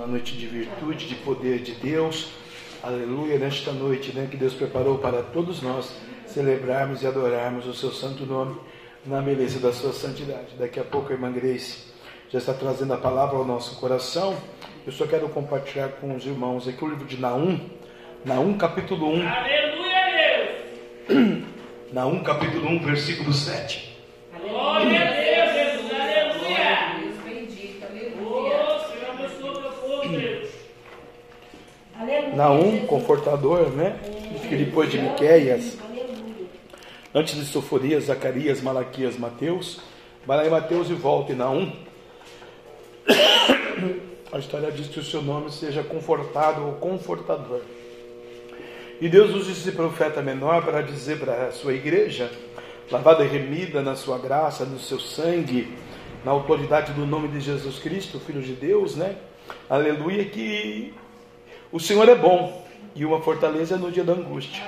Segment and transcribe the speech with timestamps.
[0.00, 2.30] Uma noite de virtude, de poder de Deus.
[2.82, 5.94] Aleluia, nesta noite né, que Deus preparou para todos nós
[6.26, 8.56] celebrarmos e adorarmos o seu santo nome
[9.04, 10.56] na beleza da sua santidade.
[10.58, 11.92] Daqui a pouco a irmã Grace
[12.30, 14.34] já está trazendo a palavra ao nosso coração.
[14.86, 17.60] Eu só quero compartilhar com os irmãos aqui o livro de Naum,
[18.24, 19.28] Naum capítulo 1.
[19.28, 20.64] Aleluia,
[21.08, 21.44] Deus!
[21.92, 23.98] Naum capítulo 1, versículo 7.
[24.40, 27.00] Glória a Deus, Jesus, aleluia!
[27.00, 28.80] Deus bendito, Ô, aleluia.
[28.88, 30.48] Senhor, abençoa teu povo, Deus.
[31.98, 32.29] Aleluia.
[32.40, 34.00] Naum, confortador, né?
[34.48, 35.76] Que depois de Miqueias,
[37.14, 39.82] antes de Soforias, Zacarias, Malaquias, Mateus,
[40.26, 41.70] vai lá em Mateus e volta em Naum.
[44.32, 47.60] A história diz que o seu nome seja confortado ou confortador.
[49.02, 52.30] E Deus usa esse profeta menor para dizer para a sua igreja,
[52.90, 55.76] lavada e remida na sua graça, no seu sangue,
[56.24, 59.16] na autoridade do nome de Jesus Cristo, Filho de Deus, né?
[59.68, 60.94] Aleluia, que
[61.72, 64.62] o Senhor é bom e uma fortaleza no dia da angústia.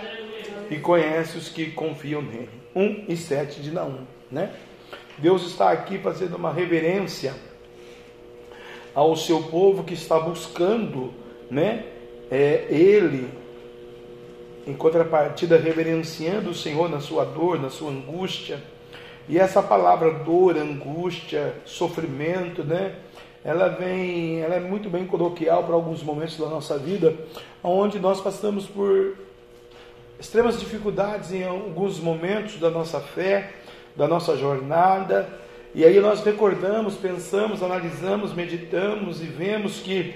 [0.71, 2.51] E conhece os que confiam nele.
[2.75, 4.55] 1 e 7 de Naum, né?
[5.19, 7.35] Deus está aqui fazendo uma reverência
[8.95, 11.13] ao seu povo que está buscando,
[11.51, 11.85] né?
[12.31, 13.29] É, ele,
[14.67, 18.63] em contrapartida, reverenciando o Senhor na sua dor, na sua angústia.
[19.29, 22.95] E essa palavra dor, angústia, sofrimento, né?
[23.45, 27.15] Ela vem, ela é muito bem coloquial para alguns momentos da nossa vida,
[27.63, 29.17] onde nós passamos por
[30.19, 33.53] extremas dificuldades em alguns momentos da nossa fé,
[33.97, 35.29] da nossa jornada,
[35.75, 40.15] e aí nós recordamos, pensamos, analisamos, meditamos e vemos que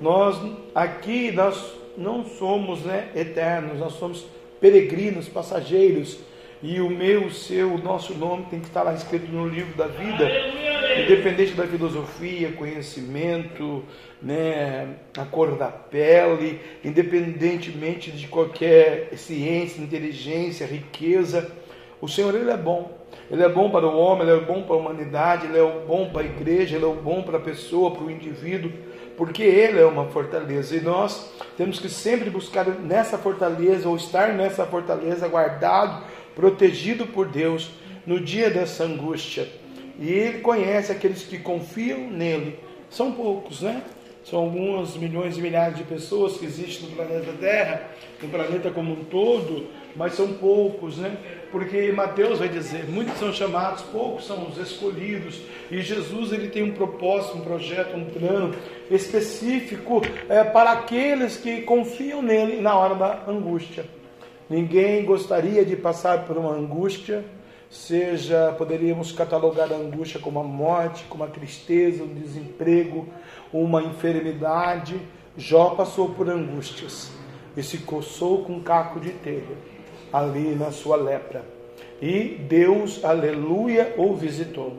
[0.00, 0.36] nós
[0.74, 4.26] aqui nós não somos né, eternos, nós somos
[4.60, 6.18] peregrinos, passageiros,
[6.62, 9.74] e o meu, o seu, o nosso nome tem que estar lá escrito no livro
[9.74, 10.28] da vida,
[11.04, 13.84] independente da filosofia, conhecimento,
[14.22, 21.50] né, a cor da pele, independentemente de qualquer ciência, inteligência, riqueza,
[22.00, 22.96] o Senhor ele é bom.
[23.30, 26.10] Ele é bom para o homem, ele é bom para a humanidade, ele é bom
[26.10, 28.70] para a igreja, ele é bom para a pessoa, para o indivíduo,
[29.16, 34.32] porque ele é uma fortaleza e nós temos que sempre buscar nessa fortaleza ou estar
[34.34, 36.04] nessa fortaleza guardado,
[36.36, 37.70] protegido por Deus
[38.06, 39.48] no dia dessa angústia.
[39.98, 42.58] E ele conhece aqueles que confiam nele.
[42.90, 43.82] São poucos, né?
[44.22, 47.88] São alguns milhões e milhares de pessoas que existem no planeta Terra,
[48.20, 51.16] no planeta como um todo, mas são poucos, né?
[51.50, 55.40] Porque Mateus vai dizer, muitos são chamados, poucos são os escolhidos.
[55.70, 58.54] E Jesus ele tem um propósito, um projeto, um plano
[58.90, 63.84] específico é, para aqueles que confiam nele na hora da angústia.
[64.48, 67.24] Ninguém gostaria de passar por uma angústia,
[67.68, 73.08] seja poderíamos catalogar a angústia como a morte, como a tristeza, o desemprego,
[73.52, 75.00] uma enfermidade.
[75.36, 77.10] Jó passou por angústias
[77.56, 79.56] e se coçou com um caco de telha
[80.12, 81.44] ali na sua lepra.
[82.00, 84.74] E Deus, aleluia, o visitou.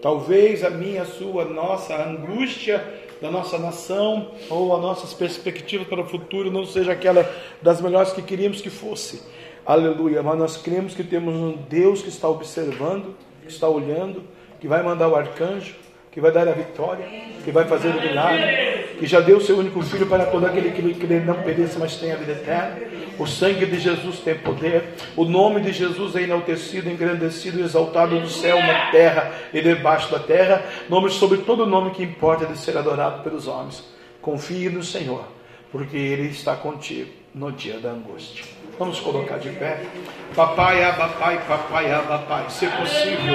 [0.00, 2.82] Talvez a minha, a sua, a nossa angústia
[3.20, 7.28] da nossa nação ou as nossas perspectivas para o futuro não seja aquela
[7.60, 9.22] das melhores que queríamos que fosse.
[9.64, 14.22] Aleluia, mas nós cremos que temos um Deus que está observando, que está olhando,
[14.58, 15.74] que vai mandar o arcanjo,
[16.10, 17.06] que vai dar a vitória,
[17.44, 20.70] que vai fazer o milagre, que já deu o seu único filho para todo aquele
[20.70, 22.78] que não pereça, mas tenha a vida eterna.
[23.18, 28.28] O sangue de Jesus tem poder, o nome de Jesus é enaltecido, engrandecido, exaltado no
[28.28, 30.64] céu, na terra e debaixo da terra.
[30.88, 33.84] Nome sobre todo nome que importa de ser adorado pelos homens.
[34.20, 35.24] Confie no Senhor,
[35.70, 38.44] porque Ele está contigo no dia da angústia.
[38.78, 39.82] Vamos colocar de pé.
[40.34, 42.46] Papai, abapai, papai, abapai.
[42.48, 43.34] Se possível,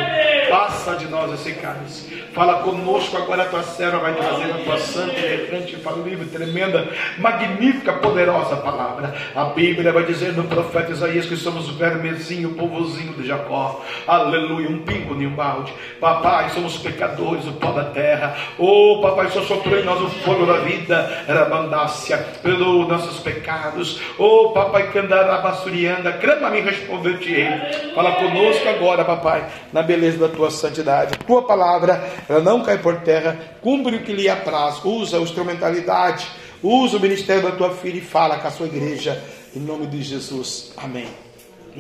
[0.56, 2.24] passa de nós esse cálice.
[2.34, 7.92] Fala conosco agora, a tua serva vai trazer a tua santa, errante, infalível, tremenda, magnífica,
[7.94, 9.14] poderosa palavra.
[9.36, 13.84] A Bíblia vai dizer no profeta Isaías que somos vermezinho, povozinho de Jacó.
[14.08, 15.74] Aleluia, um pingo e um balde.
[16.00, 18.36] Papai, somos pecadores, o pó da terra.
[18.58, 24.00] Oh, papai, só soprou em nós o fogo da vida, era mandácia, pelos nossos pecados.
[24.18, 27.94] Oh, papai, candará bassurianda, crama me responder-te ele.
[27.94, 31.18] Fala conosco agora, papai, na beleza da tua santidade.
[31.26, 36.28] Tua palavra, ela não cai por terra, cumpre o que lhe apraz, usa a instrumentalidade,
[36.62, 39.22] usa o ministério da tua filha e fala com a sua igreja,
[39.56, 40.74] em nome de Jesus.
[40.78, 41.08] Amém.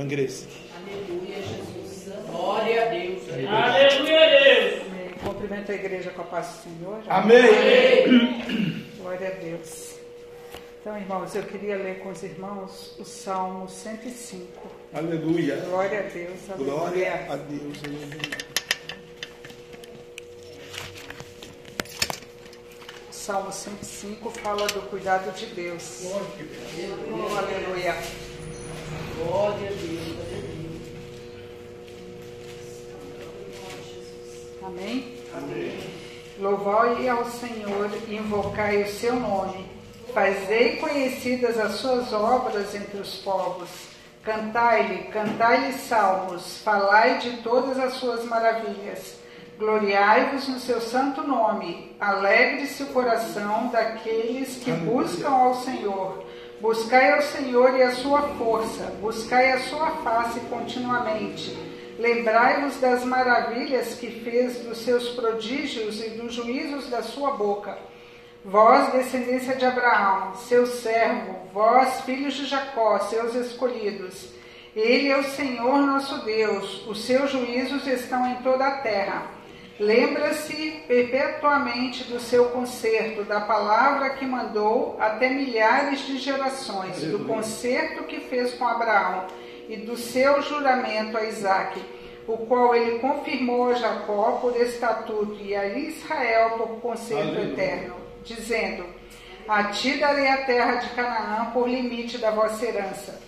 [0.04, 0.46] Grace.
[0.76, 2.14] Aleluia, Jesus.
[2.30, 3.22] Glória a Deus.
[3.48, 4.82] Aleluia, Deus!
[4.92, 5.10] Amém.
[5.24, 7.02] Cumprimento a igreja com a paz do Senhor.
[7.08, 8.86] Amém.
[9.00, 9.96] Glória a Deus.
[10.82, 14.46] Então, irmãos, eu queria ler com os irmãos o Salmo 105.
[14.94, 15.56] Aleluia.
[15.68, 16.40] Glória a Deus.
[16.58, 17.26] Glória Aleluia.
[17.30, 17.78] a Deus.
[17.84, 18.55] Aleluia.
[23.26, 26.04] Salmo 105 fala do cuidado de Deus.
[26.04, 27.96] Oh, aleluia.
[29.18, 30.16] Glória a Deus.
[34.62, 35.18] Amém?
[35.36, 35.80] Amém.
[36.38, 39.72] Louvai ao Senhor e invocai o seu nome.
[40.14, 43.70] Fazei conhecidas as suas obras entre os povos.
[44.24, 49.25] Cantai-lhe, cantai-lhe salmos, falai de todas as suas maravilhas.
[49.58, 51.96] Gloriai-vos no seu santo nome.
[52.00, 56.26] Alegre-se o coração daqueles que buscam ao Senhor.
[56.60, 61.56] Buscai ao Senhor e a sua força, buscai a sua face continuamente.
[61.98, 67.78] Lembrai-vos das maravilhas que fez, dos seus prodígios e dos juízos da sua boca.
[68.44, 74.30] Vós, descendência de Abraão, seu servo, vós, filhos de Jacó, seus escolhidos.
[74.76, 79.35] Ele é o Senhor nosso Deus, os seus juízos estão em toda a terra.
[79.78, 88.06] Lembra-se perpetuamente do seu concerto, da palavra que mandou até milhares de gerações, do concerto
[88.06, 89.26] que fez com Abraão
[89.68, 91.84] e do seu juramento a Isaque,
[92.26, 97.52] o qual ele confirmou a Jacó por estatuto e a Israel por concerto Aleluia.
[97.52, 98.86] eterno, dizendo:
[99.46, 103.25] A ti darei a terra de Canaã por limite da vossa herança.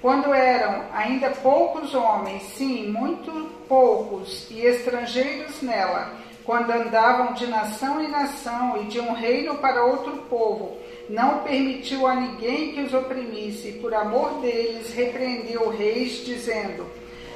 [0.00, 8.02] Quando eram ainda poucos homens, sim, muito poucos, e estrangeiros nela, quando andavam de nação
[8.02, 12.94] em nação e de um reino para outro povo, não permitiu a ninguém que os
[12.94, 16.86] oprimisse, e por amor deles repreendeu reis, dizendo: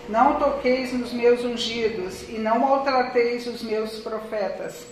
[0.08, 4.86] Não toqueis nos meus ungidos, e não maltrateis os meus profetas.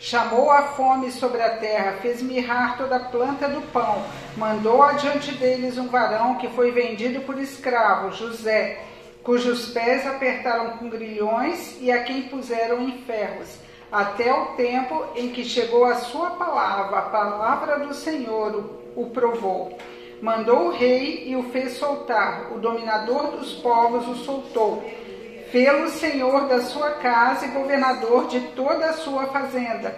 [0.00, 4.02] Chamou a fome sobre a terra, fez mirrar toda a planta do pão,
[4.36, 8.82] mandou adiante deles um varão que foi vendido por escravo, José,
[9.22, 13.60] cujos pés apertaram com grilhões e a quem puseram em ferros
[13.90, 19.76] até o tempo em que chegou a sua palavra, a palavra do Senhor o, provou.
[20.22, 24.84] Mandou o rei e o fez soltar, o dominador dos povos o soltou.
[25.50, 29.96] Fê-lo senhor da sua casa e governador de toda a sua fazenda,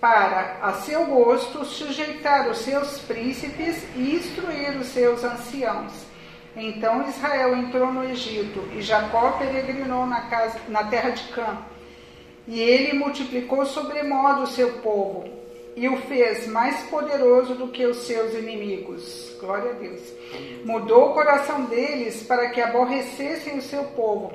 [0.00, 5.92] para, a seu gosto, sujeitar os seus príncipes e instruir os seus anciãos.
[6.56, 11.58] Então Israel entrou no Egito e Jacó peregrinou na, casa, na terra de Cã
[12.46, 15.24] e ele multiplicou sobremodo o seu povo
[15.76, 19.34] e o fez mais poderoso do que os seus inimigos.
[19.40, 20.00] Glória a Deus.
[20.64, 24.32] Mudou o coração deles para que aborrecessem o seu povo,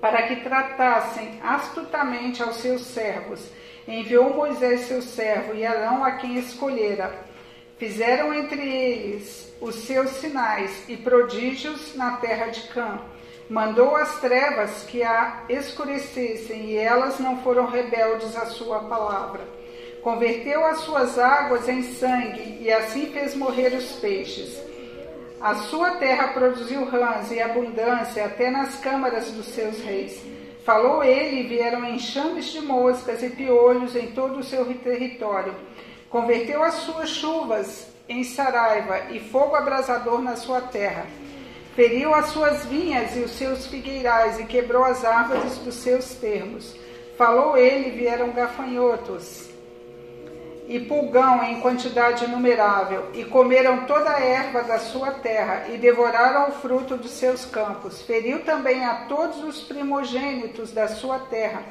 [0.00, 3.40] para que tratassem astutamente aos seus servos.
[3.86, 7.12] Enviou Moisés seu servo e Arão a quem escolhera.
[7.78, 13.00] Fizeram entre eles os seus sinais e prodígios na terra de Cã
[13.50, 19.40] Mandou as trevas que a escurecessem, e elas não foram rebeldes à sua palavra.
[20.02, 24.56] Converteu as suas águas em sangue, e assim fez morrer os peixes.
[25.40, 30.22] A sua terra produziu rãs e abundância até nas câmaras dos seus reis.
[30.64, 35.54] Falou ele, e vieram enxames de moscas e piolhos em todo o seu território.
[36.10, 41.06] Converteu as suas chuvas em saraiva e fogo abrasador na sua terra
[41.74, 46.74] Feriu as suas vinhas e os seus figueirais e quebrou as árvores dos seus termos.
[47.16, 49.49] Falou ele e vieram gafanhotos
[50.70, 56.48] e pulgão em quantidade inumerável, e comeram toda a erva da sua terra, e devoraram
[56.48, 58.02] o fruto dos seus campos.
[58.02, 61.64] Feriu também a todos os primogênitos da sua terra,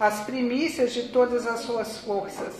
[0.00, 2.54] as primícias de todas as suas forças.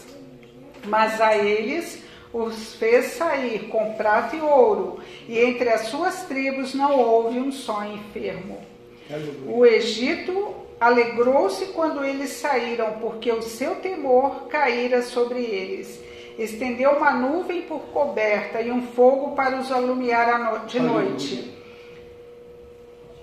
[0.85, 6.75] Mas a eles os fez sair com prata e ouro, e entre as suas tribos
[6.75, 8.59] não houve um só enfermo.
[9.47, 16.01] O Egito alegrou-se quando eles saíram, porque o seu temor caíra sobre eles.
[16.39, 21.53] Estendeu uma nuvem por coberta e um fogo para os alumiar de noite.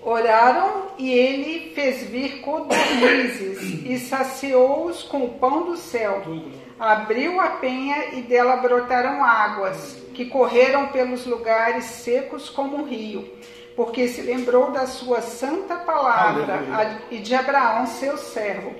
[0.01, 6.21] Oraram e ele fez vir codornizes e saciou-os com o pão do céu
[6.79, 13.27] abriu a penha e dela brotaram águas, que correram pelos lugares secos como um rio,
[13.75, 17.01] porque se lembrou da sua santa palavra Aleluia.
[17.09, 18.73] e de Abraão, seu servo,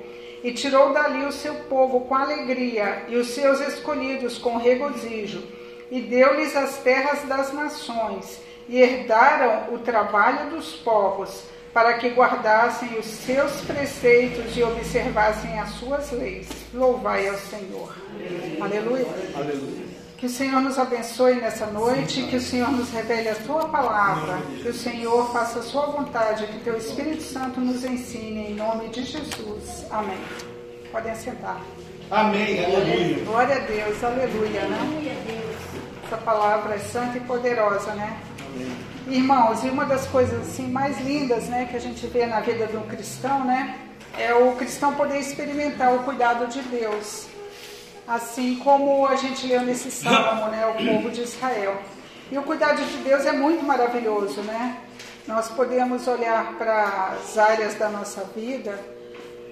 [0.43, 5.43] e tirou dali o seu povo com alegria e os seus escolhidos com regozijo,
[5.89, 12.97] e deu-lhes as terras das nações, e herdaram o trabalho dos povos para que guardassem
[12.99, 16.47] os seus preceitos e observassem as suas leis.
[16.71, 17.95] Louvai ao Senhor.
[18.61, 19.07] Aleluia.
[19.35, 19.82] Aleluia.
[20.23, 24.37] Que o Senhor nos abençoe nessa noite, que o Senhor nos revele a tua palavra,
[24.61, 28.87] que o Senhor faça a sua vontade, que teu Espírito Santo nos ensine em nome
[28.87, 29.85] de Jesus.
[29.91, 30.17] Amém.
[30.93, 31.59] Podem sentar.
[32.09, 33.25] Amém, aleluia.
[33.25, 34.79] Glória a Deus, aleluia, né?
[34.79, 35.57] Aleluia, Deus.
[36.05, 38.17] Essa palavra é santa e poderosa, né?
[39.09, 42.65] Irmãos, e uma das coisas assim mais lindas, né, que a gente vê na vida
[42.65, 43.77] de um cristão, né,
[44.17, 47.32] é o cristão poder experimentar o cuidado de Deus.
[48.07, 51.81] Assim como a gente leu nesse salmo, né, o povo de Israel.
[52.31, 54.77] E o cuidado de Deus é muito maravilhoso, né?
[55.27, 58.77] Nós podemos olhar para as áreas da nossa vida,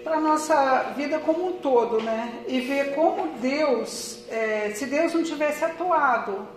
[0.03, 2.43] para a nossa vida como um todo, né?
[2.47, 6.47] E ver como Deus, eh, se Deus não tivesse atuado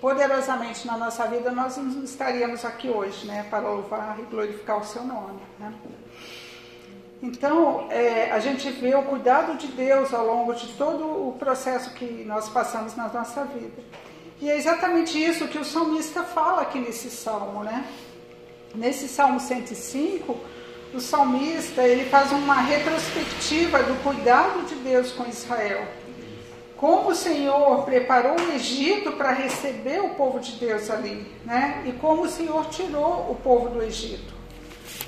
[0.00, 3.46] poderosamente na nossa vida, nós não estaríamos aqui hoje, né?
[3.48, 5.72] Para louvar e glorificar o seu nome, né?
[7.20, 11.90] Então, é, a gente vê o cuidado de Deus ao longo de todo o processo
[11.94, 13.82] que nós passamos na nossa vida.
[14.40, 17.84] E é exatamente isso que o salmista fala aqui nesse salmo, né?
[18.72, 20.36] Nesse salmo 105,
[20.94, 25.88] o salmista ele faz uma retrospectiva do cuidado de Deus com Israel.
[26.76, 31.82] Como o Senhor preparou o Egito para receber o povo de Deus ali, né?
[31.84, 34.37] E como o Senhor tirou o povo do Egito.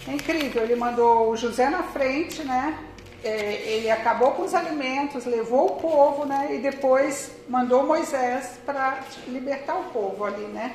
[0.08, 2.78] É incrível, ele mandou o José na frente, né?
[3.22, 6.54] É, ele acabou com os alimentos, levou o povo, né?
[6.54, 10.74] E depois mandou Moisés para libertar o povo ali, né?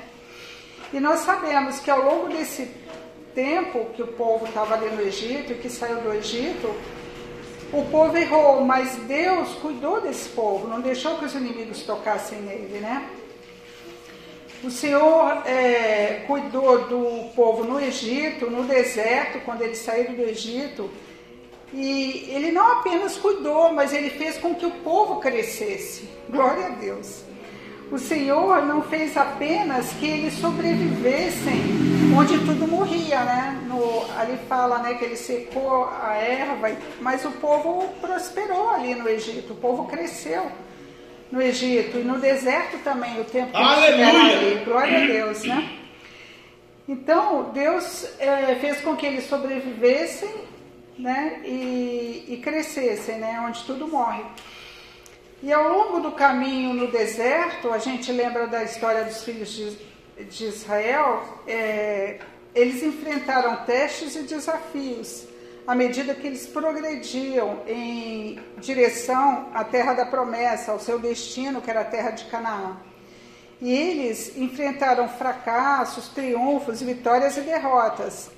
[0.94, 2.70] E nós sabemos que ao longo desse
[3.34, 6.74] tempo que o povo estava ali no Egito e que saiu do Egito,
[7.74, 12.80] o povo errou, mas Deus cuidou desse povo, não deixou que os inimigos tocassem nele,
[12.80, 13.10] né?
[14.66, 20.90] O Senhor é, cuidou do povo no Egito, no deserto, quando eles saíram do Egito.
[21.72, 26.10] E ele não apenas cuidou, mas ele fez com que o povo crescesse.
[26.28, 27.24] Glória a Deus.
[27.92, 31.62] O Senhor não fez apenas que eles sobrevivessem
[32.18, 33.64] onde tudo morria, né?
[33.68, 39.08] No, ali fala né, que ele secou a erva, mas o povo prosperou ali no
[39.08, 40.50] Egito, o povo cresceu
[41.32, 44.08] no Egito e no deserto também, o tempo que Aleluia!
[44.08, 44.66] ali.
[44.66, 45.80] Glória a Deus, né?
[46.88, 50.30] Então, Deus eh, fez com que eles sobrevivessem
[50.98, 54.24] né, e, e crescessem, né, onde tudo morre.
[55.42, 59.78] E ao longo do caminho no deserto, a gente lembra da história dos filhos de,
[60.26, 62.20] de Israel, eh,
[62.54, 65.28] eles enfrentaram testes e desafios
[65.68, 71.70] à medida que eles progrediam em direção à terra da promessa, ao seu destino, que
[71.70, 72.78] era a terra de Canaã.
[73.62, 78.30] E eles enfrentaram fracassos, triunfos, vitórias e derrotas.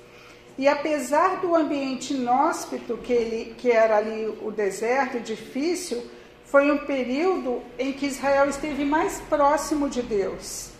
[0.56, 6.02] E apesar do ambiente inóspito que, ele, que era ali o deserto, difícil,
[6.46, 10.70] foi um período em que Israel esteve mais próximo de Deus.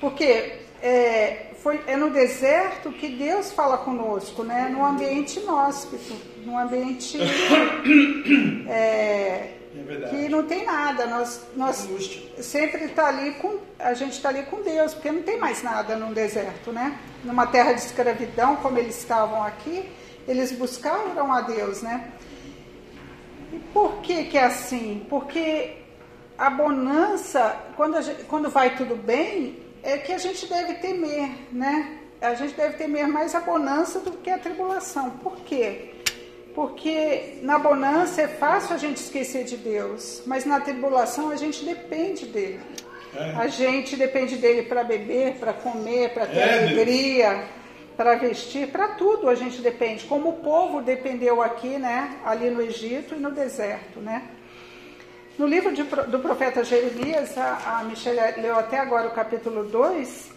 [0.00, 4.68] Porque é, foi, é no deserto que Deus fala conosco, né?
[4.70, 7.16] no ambiente inóspito, num ambiente
[8.68, 11.06] é, É que não tem nada.
[11.06, 12.42] Nós, nós Angústia.
[12.42, 15.96] sempre está ali com a gente está ali com Deus, porque não tem mais nada
[15.96, 16.98] no deserto, né?
[17.24, 19.88] Numa terra de escravidão, como eles estavam aqui,
[20.28, 22.10] eles buscaram a Deus, né?
[23.52, 25.04] E por que que é assim?
[25.08, 25.76] Porque
[26.36, 31.30] a bonança, quando, a gente- quando vai tudo bem, é que a gente deve temer,
[31.52, 31.98] né?
[32.20, 35.10] A gente deve temer mais a bonança do que a tribulação.
[35.22, 35.90] Por quê?
[36.54, 41.64] Porque na bonança é fácil a gente esquecer de Deus, mas na tribulação a gente
[41.64, 42.60] depende dele.
[43.14, 43.32] É.
[43.36, 47.44] A gente depende dele para beber, para comer, para ter É, alegria,
[47.96, 50.04] para vestir, para tudo a gente depende.
[50.04, 52.16] Como o povo dependeu aqui, né?
[52.24, 54.22] Ali no Egito e no deserto, né?
[55.38, 60.30] No livro de do profeta Jeremias, a, a Michelle leu até agora o capítulo 2.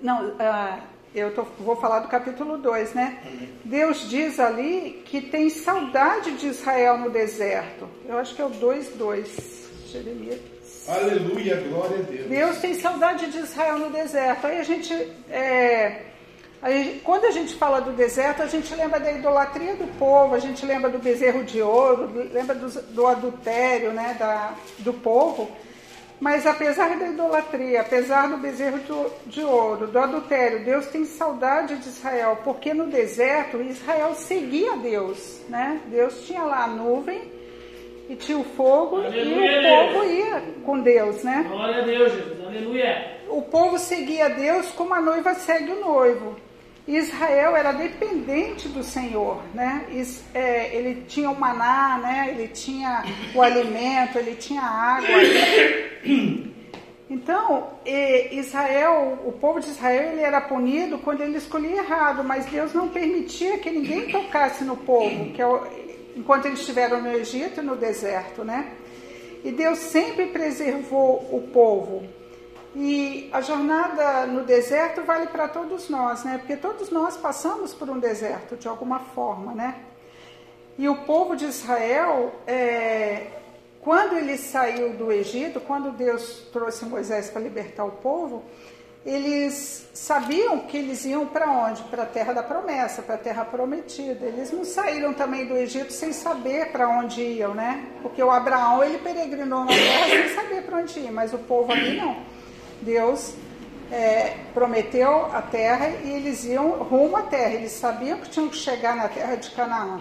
[0.00, 0.78] Não, ah,
[1.14, 3.18] eu tô- vou falar do capítulo 2, né?
[3.64, 7.88] Deus diz ali que tem saudade de Israel no deserto.
[8.06, 9.62] Eu acho que é o 2,2.
[9.88, 10.40] Jeremias.
[10.88, 12.28] Aleluia, glória a Deus.
[12.28, 14.46] Deus tem saudade de Israel no deserto.
[14.46, 14.92] Aí a gente,
[15.28, 16.02] é,
[16.62, 20.38] aí, quando a gente fala do deserto, a gente lembra da idolatria do povo, a
[20.38, 25.50] gente lembra do bezerro de ouro, lembra do, do adultério né, da, do povo.
[26.22, 28.78] Mas apesar da idolatria, apesar do bezerro
[29.26, 35.40] de ouro, do adultério, Deus tem saudade de Israel, porque no deserto Israel seguia Deus.
[35.48, 35.80] Né?
[35.86, 37.20] Deus tinha lá a nuvem
[38.08, 41.44] e tinha o fogo Aleluia, e o povo ia com Deus, né?
[41.48, 42.46] Glória a Deus, Jesus.
[42.46, 43.18] Aleluia.
[43.28, 46.36] o povo seguia Deus como a noiva segue o noivo.
[46.86, 49.86] Israel era dependente do Senhor, né?
[50.34, 52.28] É, ele tinha o maná, né?
[52.30, 55.08] Ele tinha o alimento, ele tinha a água.
[57.08, 57.74] Então,
[58.30, 62.88] Israel, o povo de Israel, ele era punido quando ele escolhia errado, mas Deus não
[62.88, 65.46] permitia que ninguém tocasse no povo, que é
[66.16, 68.72] enquanto eles estiveram no Egito e no deserto, né?
[69.44, 72.02] E Deus sempre preservou o povo.
[72.74, 76.38] E a jornada no deserto vale para todos nós, né?
[76.38, 79.74] Porque todos nós passamos por um deserto de alguma forma, né?
[80.78, 83.26] E o povo de Israel, é,
[83.80, 88.42] quando ele saiu do Egito, quando Deus trouxe Moisés para libertar o povo,
[89.04, 91.82] eles sabiam que eles iam para onde?
[91.84, 94.24] Para a terra da promessa, para a terra prometida.
[94.24, 97.84] Eles não saíram também do Egito sem saber para onde iam, né?
[98.00, 101.72] Porque o Abraão ele peregrinou na terra sem saber para onde ir, mas o povo
[101.72, 102.31] ali não.
[102.82, 103.34] Deus
[103.90, 107.54] é, prometeu a terra e eles iam rumo à terra.
[107.54, 110.00] Eles sabiam que tinham que chegar na terra de Canaã.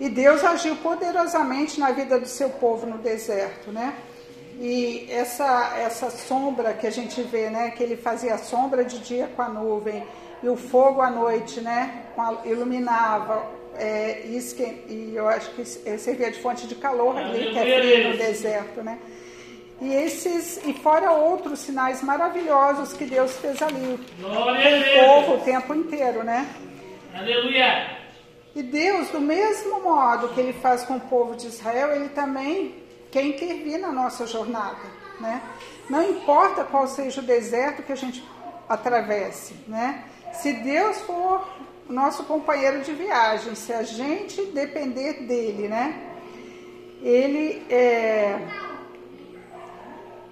[0.00, 3.94] E Deus agiu poderosamente na vida do seu povo no deserto, né?
[4.60, 7.70] E essa, essa sombra que a gente vê, né?
[7.70, 10.04] Que ele fazia a sombra de dia com a nuvem
[10.42, 12.04] e o fogo à noite, né?
[12.44, 13.58] iluminava.
[13.76, 17.78] É, isso que, e eu acho que servia de fonte de calor ali, que é
[17.78, 18.98] frio no deserto, né?
[19.80, 23.98] E esses, e fora outros sinais maravilhosos que Deus fez ali.
[24.20, 26.48] Com o povo o tempo inteiro, né?
[27.14, 27.96] Aleluia!
[28.56, 32.74] E Deus, do mesmo modo que ele faz com o povo de Israel, ele também
[33.10, 34.82] quer intervir na nossa jornada,
[35.20, 35.40] né?
[35.88, 38.24] Não importa qual seja o deserto que a gente
[38.68, 40.04] atravesse, né?
[40.32, 41.48] Se Deus for
[41.88, 45.94] nosso companheiro de viagem, se a gente depender dele, né?
[47.00, 48.38] Ele é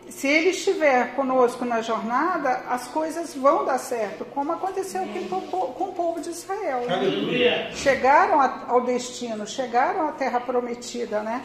[0.09, 5.37] se ele estiver conosco na jornada, as coisas vão dar certo, como aconteceu aqui com,
[5.37, 6.83] o povo de Israel.
[6.87, 7.71] Né?
[7.73, 11.43] Chegaram ao destino, chegaram à terra prometida, né?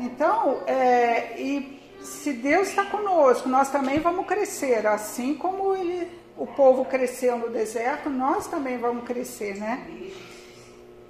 [0.00, 6.46] Então, é, e se Deus está conosco, nós também vamos crescer, assim como ele, o
[6.46, 9.86] povo cresceu no deserto, nós também vamos crescer, né?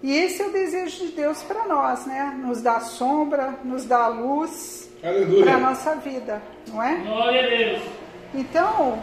[0.02, 2.38] E esse é o desejo de Deus para nós, né?
[2.40, 6.96] Nos dá sombra, nos dá luz, para a nossa vida, não é?
[6.96, 7.82] Glória a Deus.
[8.34, 9.02] Então,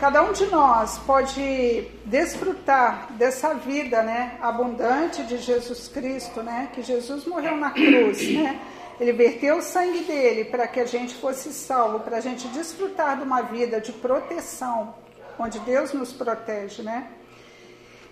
[0.00, 6.82] cada um de nós pode desfrutar dessa vida, né, abundante de Jesus Cristo, né, que
[6.82, 8.60] Jesus morreu na cruz, né?
[9.00, 13.16] Ele verteu o sangue dele para que a gente fosse salvo, para a gente desfrutar
[13.16, 14.94] de uma vida de proteção,
[15.38, 17.08] onde Deus nos protege, né?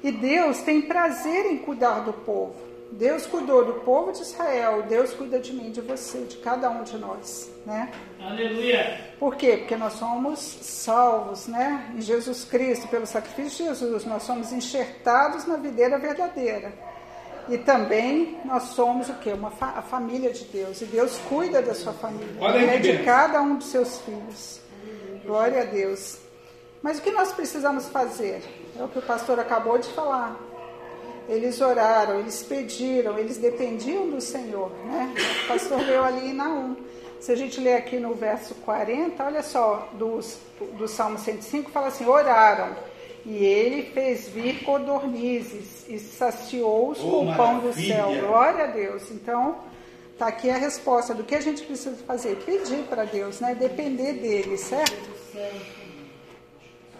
[0.02, 2.69] E Deus tem prazer em cuidar do povo.
[2.92, 6.82] Deus cuidou do povo de Israel, Deus cuida de mim, de você, de cada um
[6.82, 7.90] de nós, né?
[8.20, 9.00] Aleluia.
[9.18, 9.58] Por quê?
[9.58, 11.92] Porque nós somos salvos, né?
[11.96, 16.72] Em Jesus Cristo, pelo sacrifício de Jesus, nós somos enxertados na videira verdadeira.
[17.48, 19.32] E também nós somos o quê?
[19.32, 20.80] Uma fa a família de Deus.
[20.82, 22.78] E Deus cuida da sua família, né?
[22.78, 24.60] de cada um dos seus filhos.
[25.24, 26.18] Glória a Deus.
[26.82, 28.42] Mas o que nós precisamos fazer?
[28.78, 30.36] É o que o pastor acabou de falar
[31.30, 35.14] eles oraram, eles pediram, eles dependiam do Senhor, né?
[35.44, 36.76] O pastor leu ali em Naum.
[37.20, 40.20] Se a gente ler aqui no verso 40, olha só, do,
[40.76, 42.74] do Salmo 105, fala assim: oraram,
[43.24, 48.08] e ele fez vir codornizes e saciou-os oh, com o pão do céu.
[48.26, 49.10] Glória a Deus.
[49.10, 49.58] Então,
[50.18, 53.54] tá aqui a resposta do que a gente precisa fazer: pedir para Deus, né?
[53.54, 55.10] Depender dele, certo?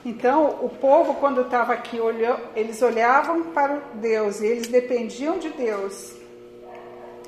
[0.04, 5.50] Então, o povo, quando estava aqui, olhou, eles olhavam para Deus e eles dependiam de
[5.50, 6.14] Deus.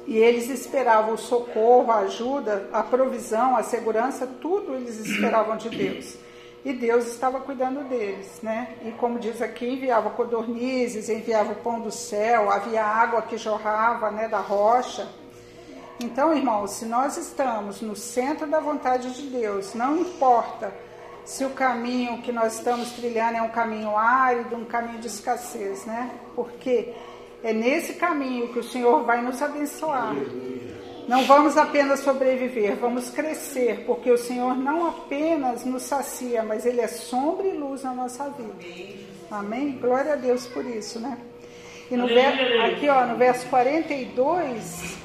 [0.07, 5.69] E eles esperavam o socorro, a ajuda, a provisão, a segurança, tudo eles esperavam de
[5.69, 6.17] Deus.
[6.65, 8.77] E Deus estava cuidando deles, né?
[8.85, 14.11] E como diz aqui, enviava codornizes, enviava o pão do céu, havia água que jorrava,
[14.11, 15.09] né, da rocha.
[16.01, 20.73] Então, irmãos, se nós estamos no centro da vontade de Deus, não importa
[21.25, 25.85] se o caminho que nós estamos trilhando é um caminho árido, um caminho de escassez,
[25.87, 26.11] né?
[26.35, 26.93] Porque
[27.43, 30.15] é nesse caminho que o Senhor vai nos abençoar.
[31.09, 36.81] Não vamos apenas sobreviver, vamos crescer, porque o Senhor não apenas nos sacia, mas Ele
[36.81, 38.55] é sombra e luz na nossa vida.
[39.31, 39.79] Amém?
[39.81, 41.19] Glória a Deus por isso, né?
[41.91, 44.97] E no ver, aqui, ó, no verso 42,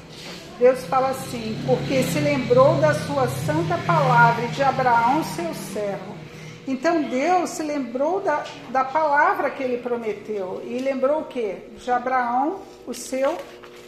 [0.58, 6.16] Deus fala assim: porque se lembrou da sua santa palavra e de Abraão, seu servo.
[6.66, 10.62] Então Deus se lembrou da, da palavra que ele prometeu.
[10.66, 11.56] E lembrou o quê?
[11.76, 13.38] De Abraão, o seu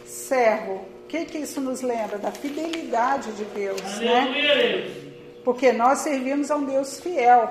[0.05, 0.73] servo.
[1.03, 2.17] O que, que isso nos lembra?
[2.17, 4.33] Da fidelidade de Deus, né?
[5.43, 7.49] Porque nós servimos a um Deus fiel.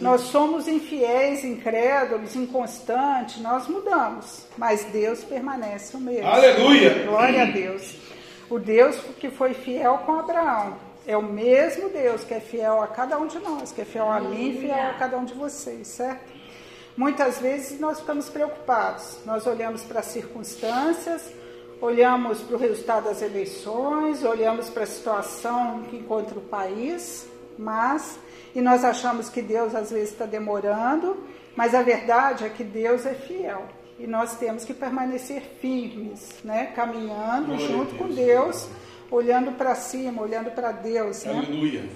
[0.00, 6.26] Nós somos infiéis, incrédulos, inconstantes, nós mudamos, mas Deus permanece o mesmo.
[6.26, 7.04] Aleluia!
[7.06, 7.96] Glória a Deus.
[8.50, 10.76] O Deus que foi fiel com Abraão.
[11.06, 14.10] É o mesmo Deus que é fiel a cada um de nós, que é fiel
[14.10, 16.32] a mim e fiel a cada um de vocês, certo?
[16.96, 21.30] Muitas vezes nós ficamos preocupados, nós olhamos para as circunstâncias,
[21.80, 27.26] olhamos para o resultado das eleições, olhamos para a situação que encontra o país,
[27.58, 28.18] mas
[28.54, 31.22] e nós achamos que Deus às vezes está demorando,
[31.56, 36.66] mas a verdade é que Deus é fiel e nós temos que permanecer firmes, né?
[36.74, 38.16] Caminhando Glória junto a com Deus.
[38.16, 38.68] Deus,
[39.10, 41.38] olhando para cima, olhando para Deus, né?
[41.38, 41.88] Aleluia.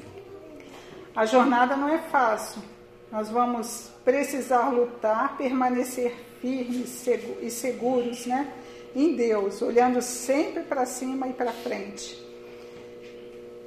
[1.15, 2.63] A jornada não é fácil.
[3.11, 7.05] Nós vamos precisar lutar, permanecer firmes
[7.43, 8.53] e seguros, né?
[8.95, 12.25] Em Deus, olhando sempre para cima e para frente.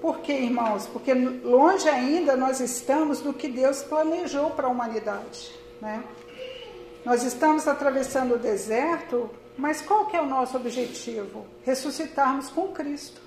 [0.02, 0.88] Por quê, irmãos?
[0.88, 6.04] Porque longe ainda nós estamos do que Deus planejou para a humanidade, né?
[7.04, 11.46] Nós estamos atravessando o deserto, mas qual que é o nosso objetivo?
[11.64, 13.20] Ressuscitarmos com Cristo.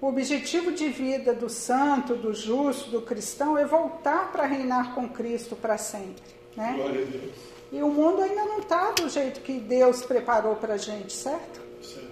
[0.00, 5.08] O objetivo de vida do santo, do justo, do cristão é voltar para reinar com
[5.08, 6.22] Cristo para sempre,
[6.54, 6.74] né?
[6.76, 7.34] Glória a Deus.
[7.72, 11.60] E o mundo ainda não está do jeito que Deus preparou para a gente, certo?
[11.82, 12.06] Certo.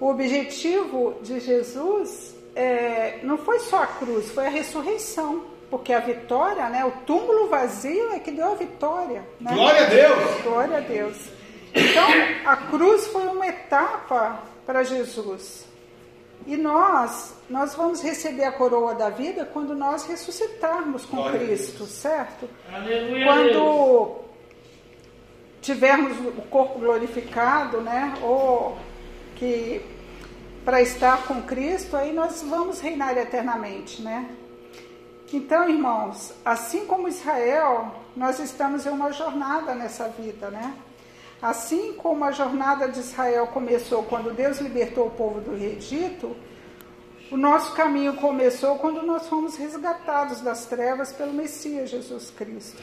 [0.00, 5.44] O objetivo de Jesus é, não foi só a cruz, foi a ressurreição.
[5.70, 9.22] Porque a vitória, né, o túmulo vazio é que deu a vitória.
[9.40, 9.52] Né?
[9.52, 10.42] Glória a Deus.
[10.42, 11.16] Glória a Deus.
[11.74, 12.08] Então,
[12.46, 15.66] a cruz foi uma etapa para Jesus.
[16.46, 21.84] E nós, nós vamos receber a coroa da vida quando nós ressuscitarmos com Glória Cristo,
[21.84, 22.48] certo?
[22.72, 23.26] Aleluia.
[23.26, 24.16] Quando
[25.60, 28.14] tivermos o corpo glorificado, né?
[28.22, 28.78] Ou
[29.36, 29.82] que
[30.64, 34.30] para estar com Cristo, aí nós vamos reinar eternamente, né?
[35.32, 40.74] Então, irmãos, assim como Israel, nós estamos em uma jornada nessa vida, né?
[41.40, 46.34] Assim como a jornada de Israel começou quando Deus libertou o povo do Egito,
[47.30, 52.82] o nosso caminho começou quando nós fomos resgatados das trevas pelo Messias Jesus Cristo.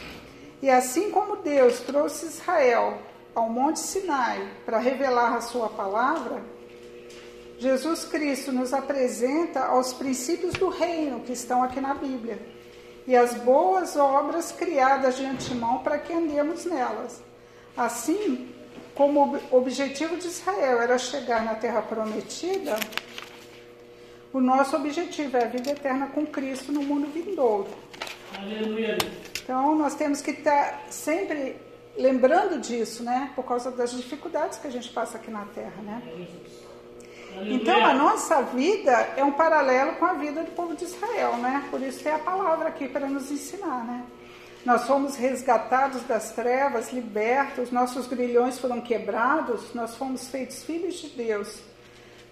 [0.62, 3.00] E assim como Deus trouxe Israel
[3.34, 6.42] ao Monte Sinai para revelar a sua palavra,
[7.58, 12.38] Jesus Cristo nos apresenta aos princípios do reino que estão aqui na Bíblia
[13.08, 17.22] e as boas obras criadas de antemão para que andemos nelas.
[17.78, 18.54] Assim
[18.94, 22.76] como o objetivo de Israel era chegar na terra prometida,
[24.34, 27.70] o nosso objetivo é a vida eterna com Cristo no mundo vindouro.
[28.38, 28.98] Aleluia.
[29.42, 31.56] Então, nós temos que estar sempre
[31.98, 33.32] lembrando disso, né?
[33.36, 36.02] Por causa das dificuldades que a gente passa aqui na Terra, né?
[37.44, 41.64] Então, a nossa vida é um paralelo com a vida do povo de Israel, né?
[41.70, 44.04] Por isso tem a palavra aqui para nos ensinar, né?
[44.66, 51.10] Nós fomos resgatados das trevas, libertos, nossos grilhões foram quebrados, nós fomos feitos filhos de
[51.10, 51.60] Deus.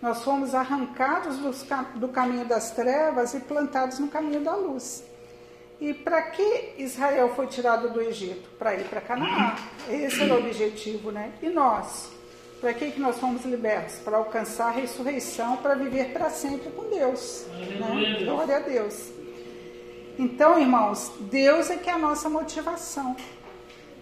[0.01, 5.03] Nós fomos arrancados dos ca- do caminho das trevas e plantados no caminho da luz.
[5.79, 8.49] E para que Israel foi tirado do Egito?
[8.57, 9.53] Para ir para Canaã.
[9.89, 11.31] Esse era o objetivo, né?
[11.41, 12.09] E nós?
[12.63, 13.95] Para que, que nós fomos libertos?
[13.95, 17.45] Para alcançar a ressurreição, para viver para sempre com Deus.
[17.51, 18.23] Né?
[18.23, 19.11] Glória a Deus.
[20.17, 23.17] Então, irmãos, Deus é que é a nossa motivação.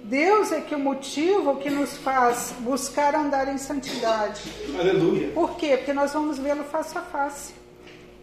[0.04, 4.44] Deus é que é o motivo que nos faz buscar andar em santidade.
[4.80, 5.32] Aleluia.
[5.32, 5.78] Por quê?
[5.78, 7.56] Porque nós vamos vê-lo face a face.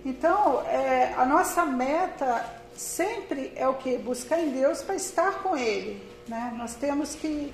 [0.04, 2.46] Então, é, a nossa meta
[2.76, 3.98] sempre é o que?
[3.98, 6.00] Buscar em Deus para estar com Ele.
[6.28, 6.54] Né?
[6.56, 7.52] Nós temos que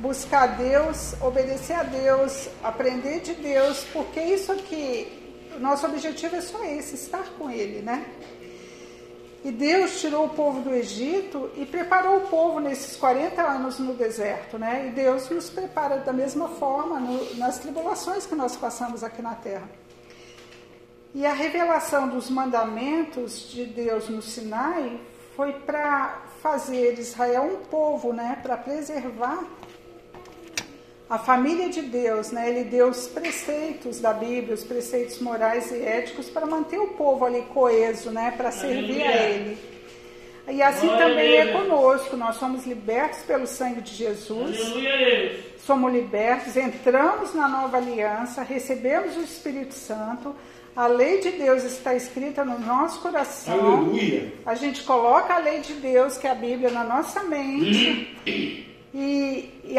[0.00, 6.40] buscar Deus, obedecer a Deus, aprender de Deus, porque isso aqui, o nosso objetivo é
[6.40, 8.06] só esse, estar com Ele, né?
[9.44, 13.94] E Deus tirou o povo do Egito e preparou o povo nesses 40 anos no
[13.94, 14.86] deserto, né?
[14.88, 19.34] E Deus nos prepara da mesma forma no- nas tribulações que nós passamos aqui na
[19.34, 19.68] terra.
[21.14, 25.00] E a revelação dos mandamentos de Deus no Sinai
[25.34, 28.38] foi para fazer Israel um povo, né?
[28.42, 29.42] Para preservar
[31.10, 32.48] a família de Deus, né?
[32.48, 37.24] Ele deu os preceitos da Bíblia, os preceitos morais e éticos para manter o povo
[37.24, 38.32] ali coeso, né?
[38.36, 39.16] Para servir a.
[39.16, 39.58] Ele.
[40.48, 42.16] E assim Glória também é conosco.
[42.16, 44.56] Nós somos libertos pelo sangue de Jesus
[45.70, 50.34] somos libertos, entramos na nova aliança, recebemos o Espírito Santo,
[50.74, 53.78] a lei de Deus está escrita no nosso coração.
[53.78, 54.32] Aleluia.
[54.44, 58.16] A gente coloca a lei de Deus, que é a Bíblia, na nossa mente.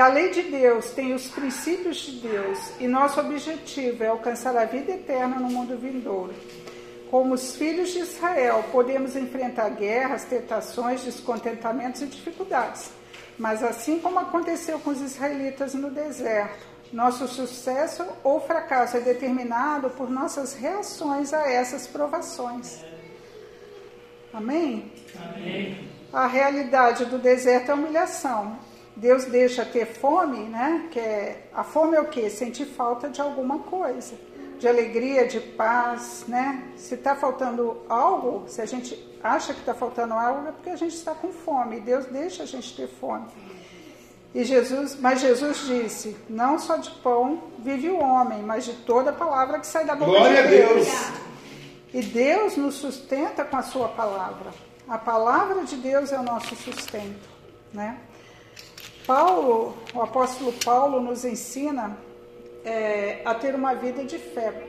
[0.02, 2.72] A lei de Deus tem os princípios de Deus.
[2.80, 6.34] E nosso objetivo é alcançar a vida eterna no mundo vindouro.
[7.12, 12.90] Como os filhos de Israel, podemos enfrentar guerras, tentações, descontentamentos e dificuldades.
[13.38, 19.92] Mas assim como aconteceu com os israelitas no deserto, nosso sucesso ou fracasso é determinado
[19.92, 22.80] por nossas reações a essas provações.
[24.34, 24.92] Amém?
[25.32, 25.88] Amém.
[26.12, 28.71] A realidade do deserto é humilhação.
[29.02, 30.88] Deus deixa ter fome, né?
[30.92, 32.30] Que é, a fome é o quê?
[32.30, 34.14] Sentir falta de alguma coisa,
[34.60, 36.72] de alegria, de paz, né?
[36.78, 40.76] Se está faltando algo, se a gente acha que está faltando algo, é porque a
[40.76, 41.80] gente está com fome.
[41.80, 43.26] Deus deixa a gente ter fome.
[44.36, 49.12] E Jesus, mas Jesus disse: não só de pão vive o homem, mas de toda
[49.12, 50.88] palavra que sai da boca Glória de a Deus.
[50.88, 51.12] Deus.
[51.92, 54.52] E Deus nos sustenta com a sua palavra.
[54.88, 57.28] A palavra de Deus é o nosso sustento,
[57.74, 57.98] né?
[59.06, 61.98] Paulo, o apóstolo Paulo nos ensina
[62.64, 64.68] é, a ter uma vida de fé.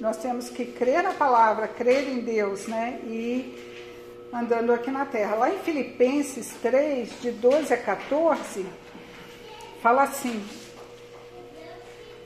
[0.00, 3.00] Nós temos que crer na palavra, crer em Deus, né?
[3.04, 3.56] E
[4.32, 5.34] andando aqui na terra.
[5.36, 8.66] Lá em Filipenses 3, de 12 a 14,
[9.82, 10.44] fala assim: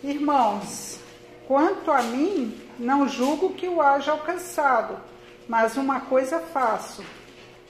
[0.03, 0.99] Irmãos,
[1.47, 4.99] quanto a mim, não julgo que o haja alcançado,
[5.49, 7.05] mas uma coisa faço,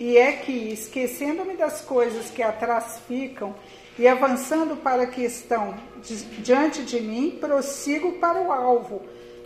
[0.01, 3.55] e é que, esquecendo-me das coisas que atrás ficam
[3.99, 9.03] e avançando para que estão di- diante de mim, prossigo para o alvo,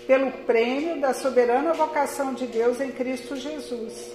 [0.06, 4.12] pelo prêmio da soberana vocação de Deus em Cristo Jesus.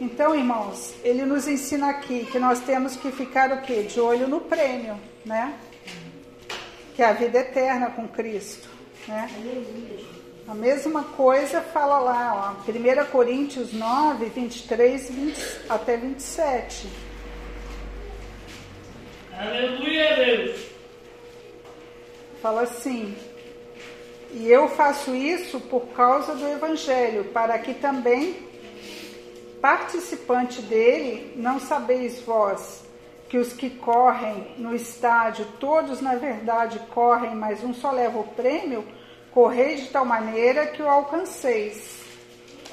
[0.00, 3.82] Então, irmãos, ele nos ensina aqui que nós temos que ficar o quê?
[3.82, 5.58] De olho no prêmio, né?
[6.94, 8.68] Que é a vida eterna com Cristo,
[9.08, 9.28] né?
[10.50, 16.88] A mesma coisa fala lá, ó, 1 Coríntios 9, 23 20, até 27.
[19.38, 20.66] Aleluia, Deus.
[22.42, 23.16] Fala assim:
[24.32, 28.36] E eu faço isso por causa do Evangelho, para que também,
[29.62, 32.82] participante dele, não sabeis vós
[33.28, 38.24] que os que correm no estádio, todos na verdade correm, mas um só leva o
[38.24, 38.84] prêmio,
[39.32, 42.00] correi de tal maneira que o alcanceis.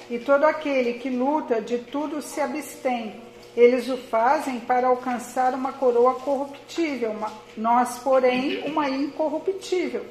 [0.10, 3.22] E todo aquele que luta de tudo se abstém.
[3.56, 10.06] Eles o fazem para alcançar uma coroa corruptível, uma- nós, porém, uma incorruptível.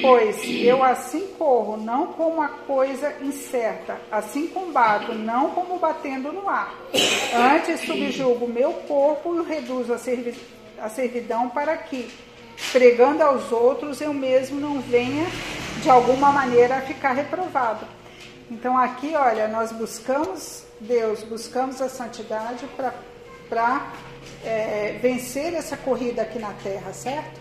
[0.00, 6.48] Pois eu assim corro, não como uma coisa incerta, assim combato, não como batendo no
[6.48, 6.72] ar.
[7.34, 10.38] Antes subjugo meu corpo e o reduzo à servi-
[10.80, 12.08] à servidão para que,
[12.72, 15.26] pregando aos outros, eu mesmo não venha
[15.82, 17.86] de alguma maneira a ficar reprovado.
[18.50, 22.66] Então aqui, olha, nós buscamos Deus, buscamos a santidade
[23.48, 23.92] para
[25.00, 27.40] vencer essa corrida aqui na terra, certo?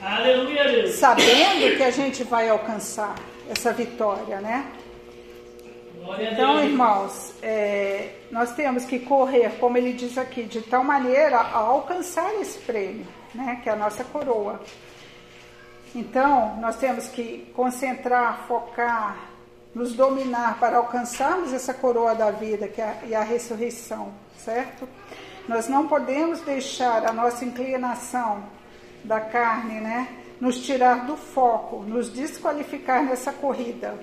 [0.00, 0.94] Aleluia, Deus.
[0.94, 3.16] Sabendo que a gente vai alcançar
[3.50, 4.66] essa vitória, né?
[6.20, 11.58] Então, irmãos, é, nós temos que correr, como ele diz aqui, de tal maneira a
[11.58, 13.60] alcançar esse prêmio, né?
[13.62, 14.60] Que é a nossa coroa.
[15.94, 19.16] Então, nós temos que concentrar, focar,
[19.74, 24.88] nos dominar para alcançarmos essa coroa da vida que é a, a ressurreição, certo?
[25.48, 28.44] Nós não podemos deixar a nossa inclinação
[29.04, 30.08] da carne, né,
[30.40, 33.98] nos tirar do foco, nos desqualificar nessa corrida.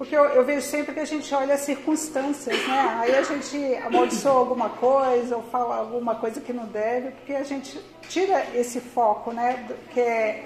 [0.00, 2.96] Porque eu, eu vejo sempre que a gente olha as circunstâncias, né?
[3.00, 7.42] Aí a gente amaldiçoa alguma coisa ou fala alguma coisa que não deve, porque a
[7.42, 9.62] gente tira esse foco, né?
[9.92, 10.44] Que é,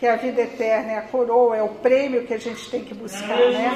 [0.00, 2.82] que é a vida eterna, é a coroa, é o prêmio que a gente tem
[2.84, 3.70] que buscar, né?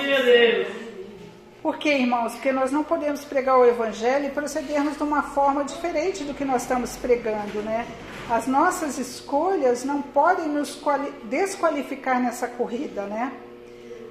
[1.62, 2.32] Por quê, irmãos?
[2.32, 6.44] Porque nós não podemos pregar o Evangelho e procedermos de uma forma diferente do que
[6.44, 7.86] nós estamos pregando, né?
[8.28, 13.30] As nossas escolhas não podem nos quali- desqualificar nessa corrida, né?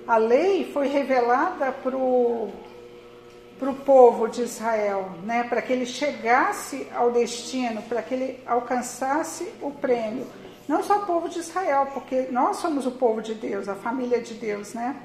[0.08, 2.52] A lei foi revelada para o
[3.86, 5.44] povo de Israel, né?
[5.44, 10.26] Para que ele chegasse ao destino, para que ele alcançasse o prêmio.
[10.68, 14.22] Não só o povo de Israel, porque nós somos o povo de Deus, a família
[14.22, 14.96] de Deus, né?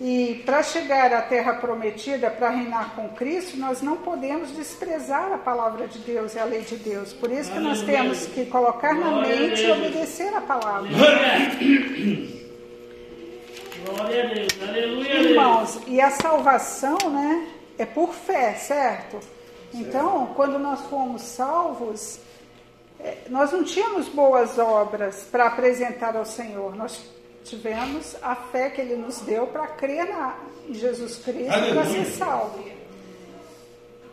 [0.00, 5.38] E para chegar à terra prometida, para reinar com Cristo, nós não podemos desprezar a
[5.38, 7.12] palavra de Deus e a lei de Deus.
[7.12, 10.90] Por isso que nós temos que colocar na mente e obedecer a palavra.
[13.84, 14.48] Glória a Deus.
[14.62, 15.26] Aleluia, Deus.
[15.26, 19.20] Irmãos, e a salvação, né, é por fé, certo?
[19.74, 22.18] Então, quando nós fomos salvos,
[22.98, 26.74] é, nós não tínhamos boas obras para apresentar ao Senhor.
[26.74, 27.04] Nós
[27.42, 32.04] tivemos a fé que Ele nos deu para crer na, em Jesus Cristo para ser
[32.06, 32.64] salvo.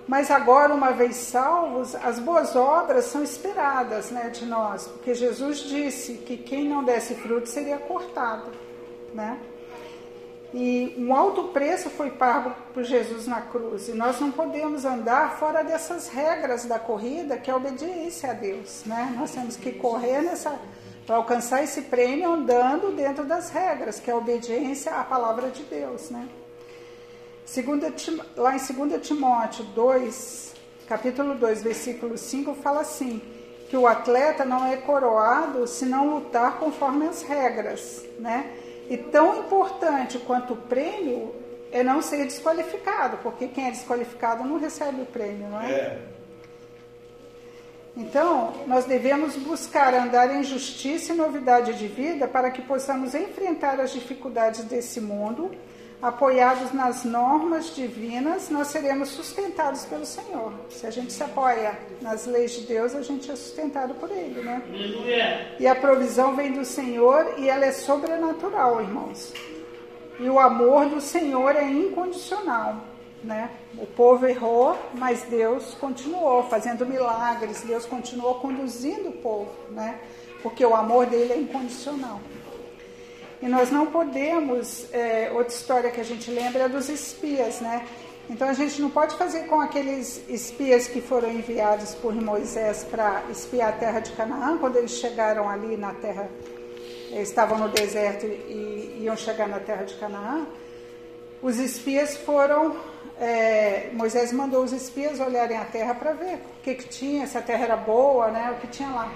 [0.07, 5.59] Mas agora, uma vez salvos, as boas obras são esperadas né, de nós, porque Jesus
[5.59, 8.51] disse que quem não desse fruto seria cortado.
[9.13, 9.39] Né?
[10.53, 13.87] E um alto preço foi pago por Jesus na cruz.
[13.87, 18.33] E nós não podemos andar fora dessas regras da corrida, que é a obediência a
[18.33, 18.83] Deus.
[18.85, 19.13] Né?
[19.17, 20.59] Nós temos que correr nessa
[21.05, 25.63] para alcançar esse prêmio andando dentro das regras, que é a obediência à palavra de
[25.63, 26.09] Deus.
[26.09, 26.27] Né?
[27.45, 27.93] Segunda
[28.37, 30.53] lá em 2 Timóteo 2,
[30.87, 33.21] capítulo 2, versículo 5, fala assim:
[33.71, 38.51] que o atleta não é coroado se não lutar conforme as regras, né?
[38.91, 41.33] E tão importante quanto o prêmio
[41.71, 45.71] é não ser desqualificado, porque quem é desqualificado não recebe o prêmio, não é?
[45.71, 45.99] É.
[47.95, 53.79] Então, nós devemos buscar andar em justiça e novidade de vida para que possamos enfrentar
[53.79, 55.51] as dificuldades desse mundo.
[56.01, 60.51] Apoiados nas normas divinas, nós seremos sustentados pelo Senhor.
[60.71, 64.41] Se a gente se apoia nas leis de Deus, a gente é sustentado por Ele,
[64.41, 64.63] né?
[65.59, 69.31] E a provisão vem do Senhor e ela é sobrenatural, irmãos.
[70.19, 72.77] E o amor do Senhor é incondicional,
[73.23, 73.51] né?
[73.77, 79.99] O povo errou, mas Deus continuou fazendo milagres, Deus continuou conduzindo o povo, né?
[80.41, 82.19] Porque o amor dele é incondicional.
[83.41, 87.87] E nós não podemos, é, outra história que a gente lembra é dos espias, né?
[88.29, 93.23] Então a gente não pode fazer com aqueles espias que foram enviados por Moisés para
[93.31, 96.29] espiar a terra de Canaã, quando eles chegaram ali na terra,
[97.11, 100.45] estavam no deserto e iam chegar na terra de Canaã.
[101.41, 102.75] Os espias foram,
[103.19, 107.37] é, Moisés mandou os espias olharem a terra para ver o que, que tinha, se
[107.37, 109.11] a terra era boa, né, o que tinha lá.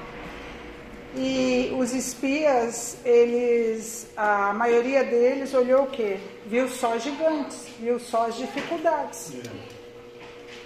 [1.18, 6.18] E os espias, eles, a maioria deles olhou o quê?
[6.46, 9.32] Viu só gigantes, viu só as dificuldades.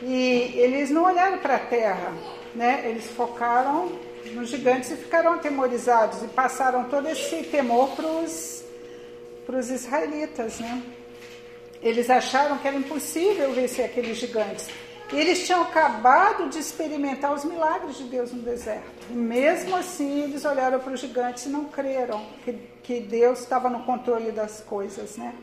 [0.02, 2.14] E eles não olharam para a terra,
[2.56, 2.84] né?
[2.86, 3.92] Eles focaram
[4.34, 8.08] nos gigantes e ficaram atemorizados e passaram todo esse temor para
[9.60, 10.82] os israelitas, né?
[11.82, 14.68] Eles acharam que era impossível vencer aqueles gigantes.
[15.12, 19.08] Eles tinham acabado de experimentar os milagres de Deus no deserto.
[19.10, 23.70] E mesmo assim, eles olharam para os gigantes e não creram que, que Deus estava
[23.70, 25.34] no controle das coisas, né?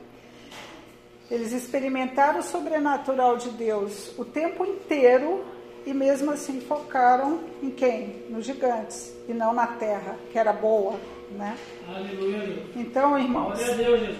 [1.28, 5.44] Eles experimentaram o sobrenatural de Deus o tempo inteiro
[5.84, 8.24] e mesmo assim focaram em quem?
[8.30, 10.94] Nos gigantes e não na terra, que era boa,
[11.32, 11.56] né?
[11.88, 12.62] Aleluia.
[12.76, 14.16] Então, irmãos, Deus,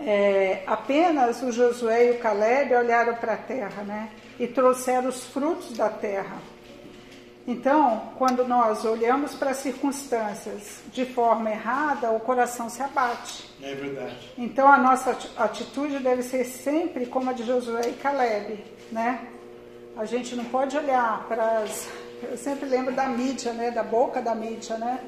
[0.00, 4.10] é, apenas o Josué e o Caleb olharam para a terra, né?
[4.42, 6.36] E trouxeram os frutos da terra.
[7.46, 13.48] Então, quando nós olhamos para as circunstâncias de forma errada, o coração se abate.
[13.62, 14.32] É verdade.
[14.38, 19.26] Então, a nossa ati- atitude deve ser sempre como a de Josué e Caleb, né?
[19.96, 21.88] A gente não pode olhar para as...
[22.22, 23.70] Eu sempre lembro da mídia, né?
[23.70, 25.00] Da boca da mídia, né?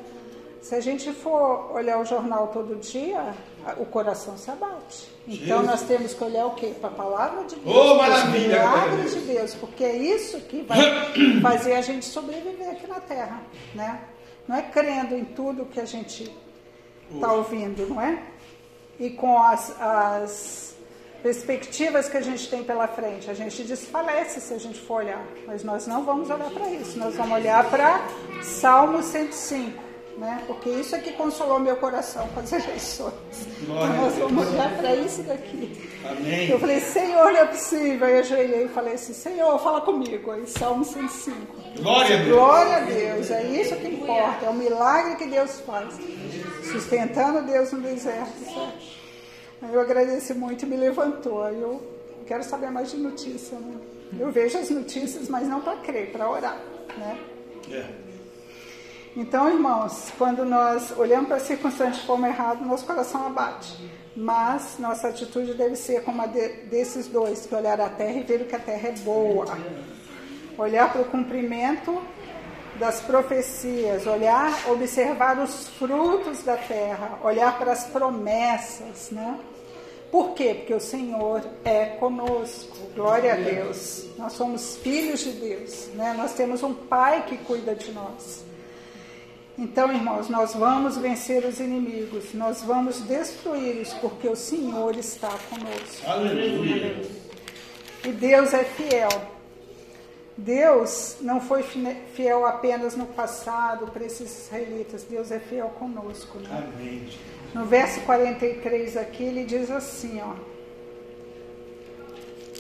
[0.64, 3.35] Se a gente for olhar o jornal todo dia,
[3.77, 5.12] o coração se abate.
[5.29, 5.66] Então, Jesus.
[5.66, 6.72] nós temos que olhar o quê?
[6.81, 9.27] Para a palavra de Deus, Oh, para os maravilha, glória a milagres de Deus.
[9.27, 10.81] Deus, porque é isso que vai
[11.42, 13.42] fazer a gente sobreviver aqui na Terra,
[13.74, 14.05] né?
[14.48, 16.35] Não é crendo em tudo que a gente
[17.14, 18.22] está ouvindo, não é?
[18.98, 20.77] E com as, as
[21.22, 25.27] perspectivas que a gente tem pela frente, a gente desfalece se a gente for olhar,
[25.46, 28.00] mas nós não vamos olhar para isso, nós vamos olhar para
[28.42, 29.84] Salmo 105.
[30.18, 30.44] Né?
[30.46, 33.14] Porque isso é que consolou meu coração com as eleições.
[33.66, 35.90] Glória nós vamos olhar para isso daqui.
[36.09, 36.50] Amém.
[36.50, 38.07] Eu falei, Senhor, não é possível.
[38.07, 40.31] Aí eu ajoelhei e falei assim, Senhor, fala comigo.
[40.31, 41.37] Aí, Salmo 105.
[41.83, 42.37] Glória a Deus.
[42.37, 45.94] Glória a Deus, é isso que importa, é o milagre que Deus faz.
[46.70, 48.72] Sustentando Deus no deserto?
[49.61, 51.42] Aí eu agradeci muito e me levantou.
[51.42, 51.83] Aí eu
[52.27, 53.77] quero saber mais de notícia, né?
[54.18, 56.61] Eu vejo as notícias, mas não para crer, para orar,
[56.96, 57.18] né?
[57.70, 58.04] É.
[59.16, 63.88] Então, irmãos, quando nós olhamos para as circunstâncias de forma errada, nosso coração abate.
[64.16, 68.22] Mas nossa atitude deve ser como a de, desses dois, que olhar a terra e
[68.24, 69.46] ver que a terra é boa.
[70.59, 72.03] Olhar para o cumprimento
[72.79, 79.38] das profecias, olhar, observar os frutos da terra, olhar para as promessas, né?
[80.11, 80.55] Por quê?
[80.55, 82.77] Porque o Senhor é conosco.
[82.94, 84.07] Glória a Deus.
[84.18, 86.14] Nós somos filhos de Deus, né?
[86.16, 88.44] Nós temos um Pai que cuida de nós.
[89.57, 96.11] Então, irmãos, nós vamos vencer os inimigos, nós vamos destruí-los, porque o Senhor está conosco.
[96.11, 96.97] Aleluia.
[98.05, 99.09] E Deus é fiel.
[100.37, 101.62] Deus não foi
[102.14, 106.39] fiel apenas no passado para esses israelitas, Deus é fiel conosco.
[106.39, 106.49] Né?
[106.74, 107.09] Amém.
[107.55, 110.35] No verso 43 aqui, ele diz assim, ó,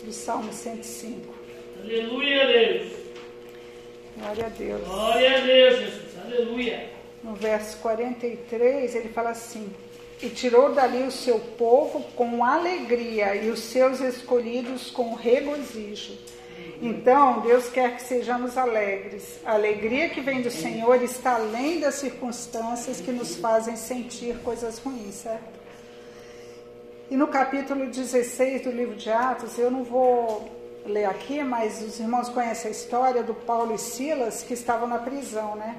[0.04, 1.34] do Salmo 105.
[1.82, 2.92] Aleluia, Deus.
[4.16, 4.86] Glória a Deus.
[4.86, 6.18] Glória a Deus, Jesus.
[6.24, 6.93] Aleluia.
[7.24, 9.72] No verso 43, ele fala assim:
[10.22, 16.18] E tirou dali o seu povo com alegria e os seus escolhidos com regozijo.
[16.82, 19.40] Então, Deus quer que sejamos alegres.
[19.42, 24.78] A alegria que vem do Senhor está além das circunstâncias que nos fazem sentir coisas
[24.78, 25.54] ruins, certo?
[27.10, 30.46] E no capítulo 16 do livro de Atos, eu não vou
[30.84, 34.98] ler aqui, mas os irmãos conhecem a história do Paulo e Silas que estavam na
[34.98, 35.74] prisão, né?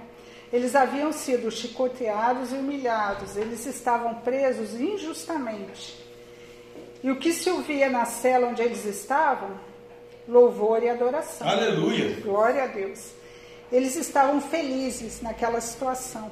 [0.56, 6.02] Eles haviam sido chicoteados e humilhados, eles estavam presos injustamente.
[7.04, 9.60] E o que se ouvia na cela onde eles estavam?
[10.26, 11.46] Louvor e adoração.
[11.46, 12.22] Aleluia.
[12.22, 13.12] Glória a Deus.
[13.70, 16.32] Eles estavam felizes naquela situação.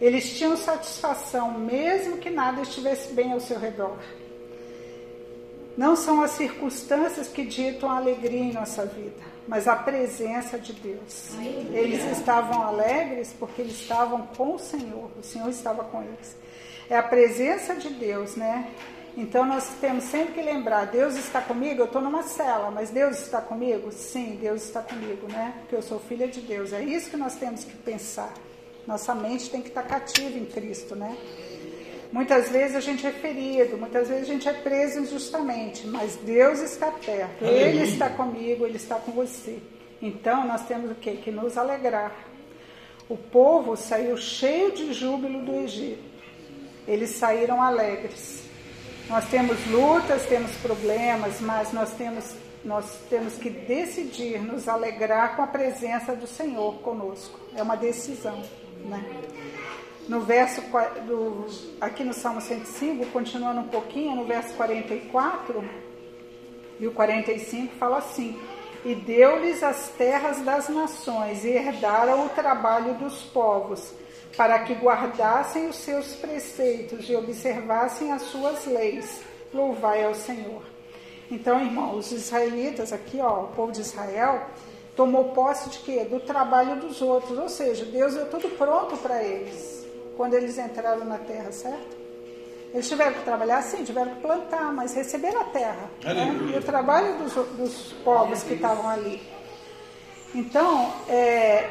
[0.00, 4.00] Eles tinham satisfação, mesmo que nada estivesse bem ao seu redor.
[5.76, 10.72] Não são as circunstâncias que ditam a alegria em nossa vida, mas a presença de
[10.72, 11.30] Deus.
[11.72, 16.36] Eles estavam alegres porque eles estavam com o Senhor, o Senhor estava com eles.
[16.88, 18.70] É a presença de Deus, né?
[19.16, 21.80] Então nós temos sempre que lembrar: Deus está comigo.
[21.80, 23.92] Eu estou numa cela, mas Deus está comigo?
[23.92, 25.54] Sim, Deus está comigo, né?
[25.60, 26.72] Porque eu sou filha de Deus.
[26.72, 28.32] É isso que nós temos que pensar.
[28.86, 31.16] Nossa mente tem que estar cativa em Cristo, né?
[32.14, 36.60] Muitas vezes a gente é ferido, muitas vezes a gente é preso injustamente, mas Deus
[36.60, 37.44] está perto.
[37.44, 39.58] Ele está comigo, Ele está com você.
[40.00, 41.18] Então nós temos o quê?
[41.24, 42.14] Que nos alegrar.
[43.08, 46.04] O povo saiu cheio de júbilo do Egito.
[46.86, 48.44] Eles saíram alegres.
[49.08, 52.32] Nós temos lutas, temos problemas, mas nós temos,
[52.64, 57.40] nós temos que decidir nos alegrar com a presença do Senhor conosco.
[57.56, 58.40] É uma decisão,
[58.84, 59.02] né?
[60.06, 60.60] No verso,
[61.06, 61.46] do,
[61.80, 65.64] aqui no Salmo 105, continuando um pouquinho, no verso 44
[66.78, 68.38] e o 45 fala assim:
[68.84, 73.94] E deu-lhes as terras das nações, e herdaram o trabalho dos povos,
[74.36, 79.22] para que guardassem os seus preceitos e observassem as suas leis.
[79.54, 80.62] Louvai ao Senhor.
[81.30, 84.48] Então, irmãos, os israelitas aqui, ó, o povo de Israel,
[84.94, 86.04] tomou posse de quê?
[86.04, 87.38] Do trabalho dos outros.
[87.38, 89.83] Ou seja, Deus deu tudo pronto para eles
[90.16, 92.04] quando eles entraram na terra, certo?
[92.72, 95.90] Eles tiveram que trabalhar, sim, tiveram que plantar, mas receberam a terra.
[96.02, 96.52] Né?
[96.54, 99.22] E o trabalho dos, dos povos que estavam ali.
[100.34, 101.70] Então, é,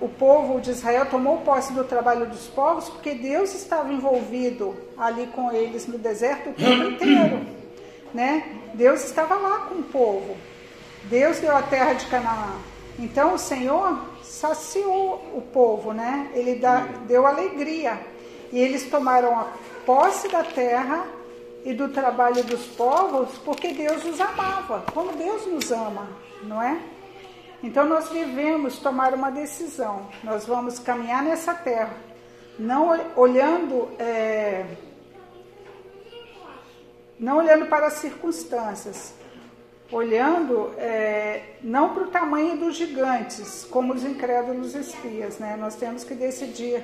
[0.00, 5.28] o povo de Israel tomou posse do trabalho dos povos porque Deus estava envolvido ali
[5.28, 7.46] com eles no deserto o tempo inteiro.
[8.12, 8.58] Né?
[8.74, 10.36] Deus estava lá com o povo.
[11.04, 12.56] Deus deu a terra de Canaã.
[12.98, 16.30] Então o Senhor saciou o povo, né?
[16.32, 18.00] Ele dá, deu alegria.
[18.50, 19.46] E eles tomaram a
[19.84, 21.04] posse da terra
[21.64, 26.08] e do trabalho dos povos porque Deus os amava, como Deus nos ama,
[26.44, 26.80] não é?
[27.62, 30.08] Então nós devemos tomar uma decisão.
[30.24, 31.94] Nós vamos caminhar nessa terra,
[32.58, 34.64] não olhando, é,
[37.20, 39.14] não olhando para as circunstâncias,
[39.92, 45.56] olhando é, não para o tamanho dos gigantes, como os incrédulos espias, né?
[45.60, 46.82] Nós temos que decidir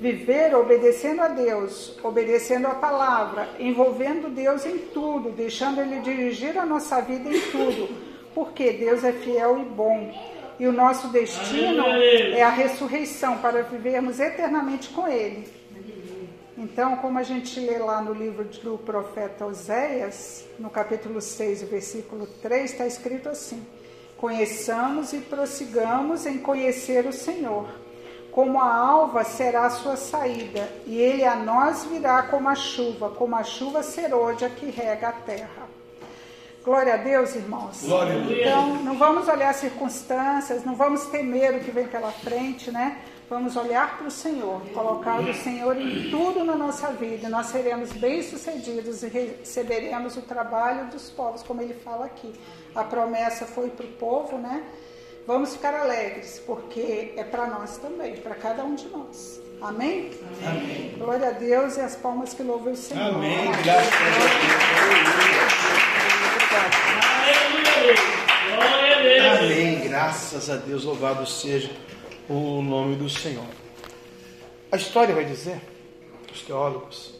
[0.00, 6.66] viver obedecendo a Deus, obedecendo a palavra, envolvendo Deus em tudo, deixando Ele dirigir a
[6.66, 7.88] nossa vida em tudo,
[8.34, 10.12] porque Deus é fiel e bom.
[10.58, 15.59] E o nosso destino é a ressurreição para vivermos eternamente com Ele.
[16.60, 22.26] Então, como a gente lê lá no livro do profeta Oséias, no capítulo 6, versículo
[22.42, 23.66] 3, está escrito assim:
[24.18, 27.66] Conheçamos e prossigamos em conhecer o Senhor.
[28.30, 33.08] Como a alva será a sua saída, e ele a nós virá como a chuva,
[33.08, 35.66] como a chuva serôdia que rega a terra.
[36.62, 37.82] Glória a Deus, irmãos.
[37.82, 38.38] Glória a Deus.
[38.38, 42.98] Então, não vamos olhar as circunstâncias, não vamos temer o que vem pela frente, né?
[43.30, 47.28] Vamos olhar para o Senhor, colocar o Senhor em tudo na nossa vida.
[47.28, 52.32] Nós seremos bem-sucedidos e receberemos o trabalho dos povos, como ele fala aqui.
[52.74, 54.64] A promessa foi para o povo, né?
[55.28, 59.40] Vamos ficar alegres, porque é para nós também, para cada um de nós.
[59.62, 60.10] Amém?
[60.44, 60.96] Amém.
[60.98, 63.14] Glória a Deus e as palmas que louvam o Senhor.
[63.14, 63.48] Amém.
[63.62, 63.94] Graças
[67.22, 68.00] Aleluia, Deus.
[68.56, 69.02] Glória a a.
[69.02, 69.38] Deus.
[69.38, 69.80] Amém.
[69.88, 70.82] Graças a Deus.
[70.82, 71.70] Louvado seja
[72.30, 73.44] o nome do Senhor.
[74.70, 75.60] A história vai dizer,
[76.32, 77.12] os teólogos,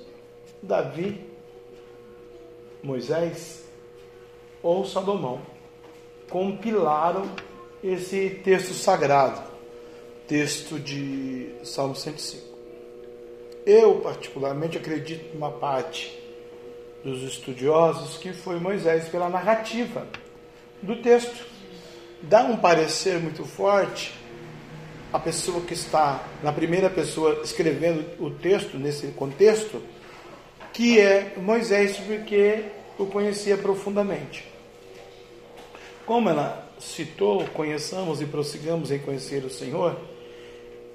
[0.63, 1.21] Davi,
[2.81, 3.65] Moisés
[4.63, 5.41] ou Salomão
[6.31, 7.29] compilaram
[7.83, 9.43] esse texto sagrado,
[10.29, 12.47] texto de Salmo 105.
[13.67, 16.17] Eu, particularmente, acredito numa parte
[17.03, 20.07] dos estudiosos que foi Moisés pela narrativa
[20.81, 21.45] do texto.
[22.23, 24.21] Dá um parecer muito forte
[25.13, 29.83] a pessoa que está na primeira pessoa escrevendo o texto nesse contexto,
[30.73, 32.65] que é Moisés, porque
[32.99, 34.45] o conhecia profundamente.
[36.07, 39.97] Como ela citou, conheçamos e prossigamos em conhecer o Senhor,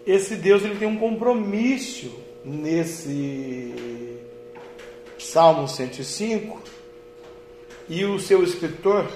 [0.05, 2.11] esse Deus ele tem um compromisso
[2.43, 3.73] nesse
[5.17, 6.61] Salmo 105
[7.89, 9.09] e o seu escritor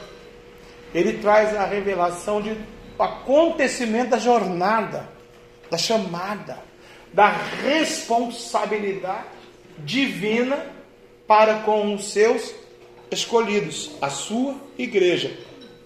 [0.94, 2.58] ele traz a revelação de
[3.04, 5.10] acontecimento da jornada,
[5.70, 6.58] da chamada,
[7.14, 9.28] da responsabilidade
[9.80, 10.66] divina
[11.28, 12.54] para com os seus
[13.12, 15.32] escolhidos, a sua igreja,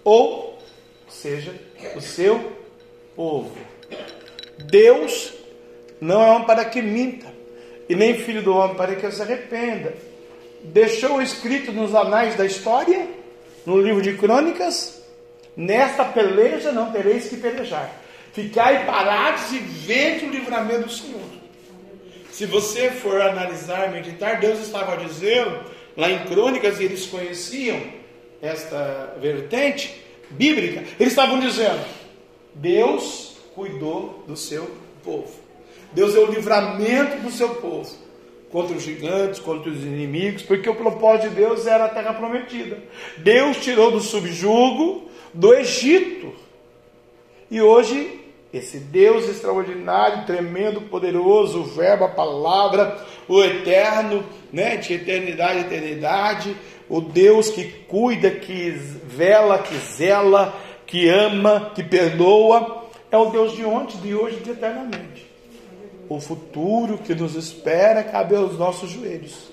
[0.02, 0.58] ou
[1.08, 1.54] seja,
[1.94, 2.52] o seu
[3.14, 3.56] povo.
[4.66, 5.32] Deus
[6.00, 7.26] não é homem para que minta,
[7.88, 9.94] e nem filho do homem para que se arrependa.
[10.62, 13.06] Deixou escrito nos anais da história,
[13.66, 15.03] no livro de crônicas,
[15.56, 17.90] nesta peleja não tereis que pelejar.
[18.32, 21.20] Ficai parados e vede o livramento do Senhor.
[22.32, 25.60] Se você for analisar, meditar, Deus estava dizendo,
[25.96, 27.80] lá em crônicas, eles conheciam
[28.42, 29.94] esta vertente
[30.30, 31.84] bíblica, eles estavam dizendo:
[32.54, 34.68] Deus cuidou do seu
[35.04, 35.32] povo.
[35.92, 37.88] Deus é o livramento do seu povo
[38.50, 42.78] contra os gigantes, contra os inimigos, porque o propósito de Deus era a terra prometida.
[43.18, 46.32] Deus tirou do subjugo do Egito.
[47.50, 48.20] E hoje,
[48.52, 56.56] esse Deus extraordinário, tremendo, poderoso, o Verbo, a palavra, o eterno, né, de eternidade eternidade,
[56.88, 60.54] o Deus que cuida, que vela, que zela,
[60.86, 65.34] que ama, que perdoa, é o Deus de ontem, de hoje de eternamente
[66.08, 69.50] o futuro que nos espera cabe aos nossos joelhos,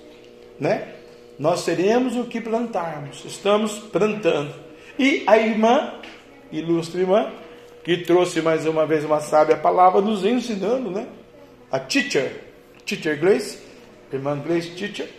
[0.59, 0.95] né?
[1.39, 4.53] Nós seremos o que plantarmos, estamos plantando.
[4.97, 5.93] E a irmã,
[6.51, 7.31] ilustre irmã,
[7.83, 11.07] que trouxe mais uma vez uma sábia palavra, nos ensinando, né?
[11.71, 12.43] A teacher,
[12.85, 13.57] teacher Grace,
[14.11, 15.09] irmã Grace Teacher,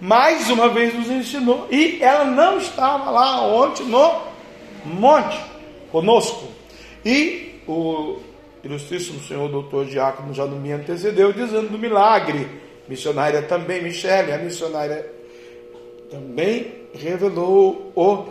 [0.00, 1.66] mais uma vez nos ensinou.
[1.70, 4.22] E ela não estava lá ontem no
[4.84, 5.38] monte
[5.90, 6.48] conosco.
[7.04, 8.18] E o
[8.62, 12.48] ilustríssimo senhor doutor Diácono já me antecedeu, dizendo do milagre.
[12.88, 15.08] Missionária também, Michele, a missionária
[16.10, 18.26] também revelou o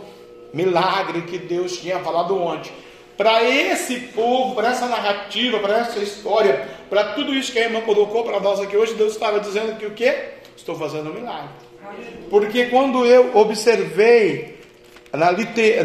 [0.52, 2.72] milagre que Deus tinha falado ontem.
[3.16, 7.80] Para esse povo, para essa narrativa, para essa história, para tudo isso que a irmã
[7.82, 10.14] colocou para nós aqui hoje, Deus estava dizendo que o quê?
[10.56, 11.50] Estou fazendo um milagre.
[12.30, 14.58] Porque quando eu observei
[15.12, 15.30] na,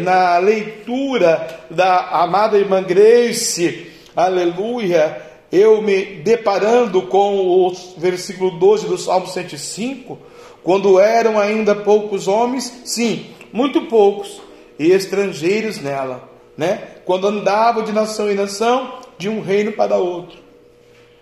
[0.00, 8.98] na leitura da amada irmã Grace, aleluia, eu me deparando com o versículo 12 do
[8.98, 10.18] Salmo 105,
[10.62, 14.40] quando eram ainda poucos homens, sim, muito poucos,
[14.78, 16.96] e estrangeiros nela, né?
[17.04, 20.38] Quando andavam de nação em nação, de um reino para outro.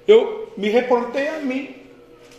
[0.07, 1.75] Eu me reportei a mim.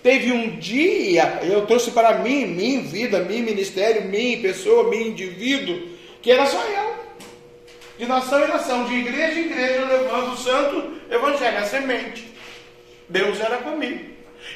[0.04, 5.82] Teve um dia, eu trouxe para mim, minha vida, meu ministério, minha pessoa, meu indivíduo,
[6.22, 6.98] que era só eu
[7.98, 12.28] de nação em nação, de igreja em igreja, levando o santo evangelho, a semente.
[13.10, 14.06] Deus era comigo.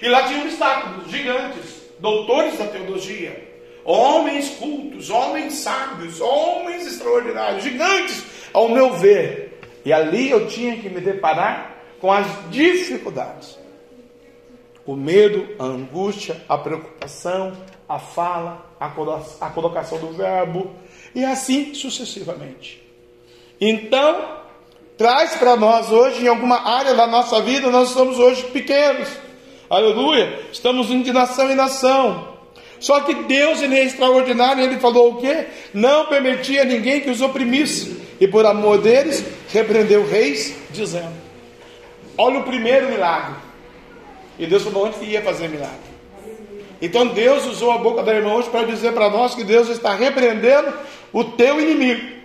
[0.02, 3.51] E lá tinha obstáculos gigantes, doutores da teologia,
[3.84, 8.24] homens cultos, homens sábios, homens extraordinários, gigantes,
[8.54, 9.60] ao meu ver.
[9.84, 13.58] E ali eu tinha que me deparar com as dificuldades.
[14.86, 17.54] O medo, a angústia, a preocupação,
[17.88, 20.72] a fala, a colocação do verbo,
[21.14, 22.82] e assim sucessivamente.
[23.60, 24.40] Então,
[24.98, 29.10] traz para nós hoje, em alguma área da nossa vida, nós somos hoje pequenos.
[29.70, 30.40] Aleluia.
[30.52, 32.31] Estamos indo de nação em nação.
[32.82, 35.46] Só que Deus, Ele é extraordinário, Ele falou o quê?
[35.72, 38.02] Não permitia ninguém que os oprimisse.
[38.20, 39.24] E por amor deles,
[39.54, 41.14] repreendeu reis, dizendo:
[42.18, 43.36] Olha o primeiro milagre.
[44.38, 45.92] E Deus falou onde que ia fazer milagre.
[46.82, 49.94] Então Deus usou a boca da irmã hoje para dizer para nós que Deus está
[49.94, 50.74] repreendendo
[51.14, 52.20] o teu inimigo.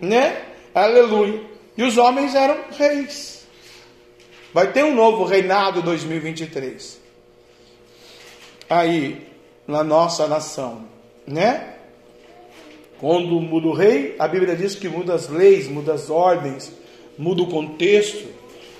[0.00, 0.40] Né?
[0.72, 1.40] Aleluia.
[1.76, 3.44] E os homens eram reis.
[4.54, 7.00] Vai ter um novo reinado 2023.
[8.70, 9.31] Aí,
[9.66, 10.84] na nossa nação,
[11.26, 11.74] né?
[12.98, 16.72] Quando muda o rei, a Bíblia diz que muda as leis, muda as ordens,
[17.18, 18.28] muda o contexto,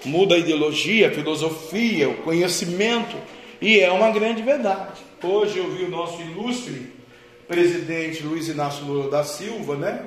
[0.04, 3.16] muda a ideologia, a filosofia, o conhecimento,
[3.60, 5.00] e é uma grande verdade.
[5.22, 6.92] Hoje eu vi o nosso ilustre
[7.48, 10.06] presidente Luiz Inácio Lula da Silva, né?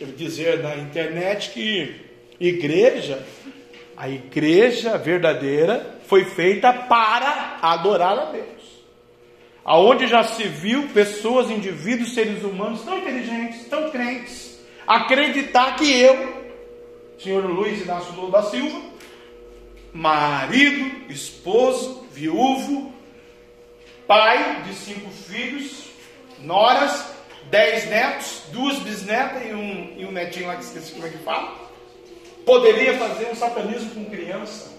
[0.00, 1.94] ele dizer na internet que
[2.38, 3.24] igreja,
[3.96, 8.57] a igreja verdadeira foi feita para adorar a Deus.
[9.68, 16.56] Aonde já se viu pessoas, indivíduos, seres humanos tão inteligentes, tão crentes, acreditar que eu,
[17.18, 18.80] senhor Luiz Inácio Lula da Silva,
[19.92, 22.90] marido, esposo, viúvo,
[24.06, 25.84] pai de cinco filhos,
[26.38, 27.12] noras,
[27.50, 31.18] dez netos, duas bisnetas e um, e um netinho lá que esqueci como é que
[31.18, 31.54] fala.
[32.46, 34.72] Poderia fazer um satanismo com criança,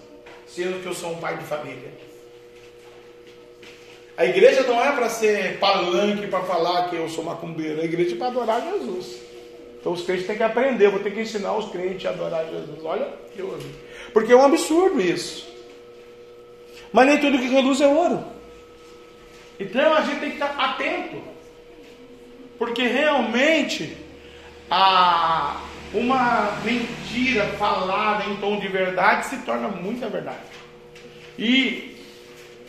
[0.48, 2.09] sendo que eu sou um pai de família.
[4.20, 7.80] A igreja não é para ser palanque, para falar que eu sou macumbeiro.
[7.80, 9.18] A igreja é para adorar Jesus.
[9.80, 12.44] Então os crentes têm que aprender, eu vou ter que ensinar os crentes a adorar
[12.44, 12.84] Jesus.
[12.84, 13.58] Olha que eu
[14.12, 15.50] Porque é um absurdo isso.
[16.92, 18.22] Mas nem tudo que reluz é ouro.
[19.58, 21.16] Então a gente tem que estar atento.
[22.58, 23.96] Porque realmente
[24.70, 25.62] a,
[25.94, 30.44] uma mentira falada em tom de verdade se torna muita verdade.
[31.38, 31.89] E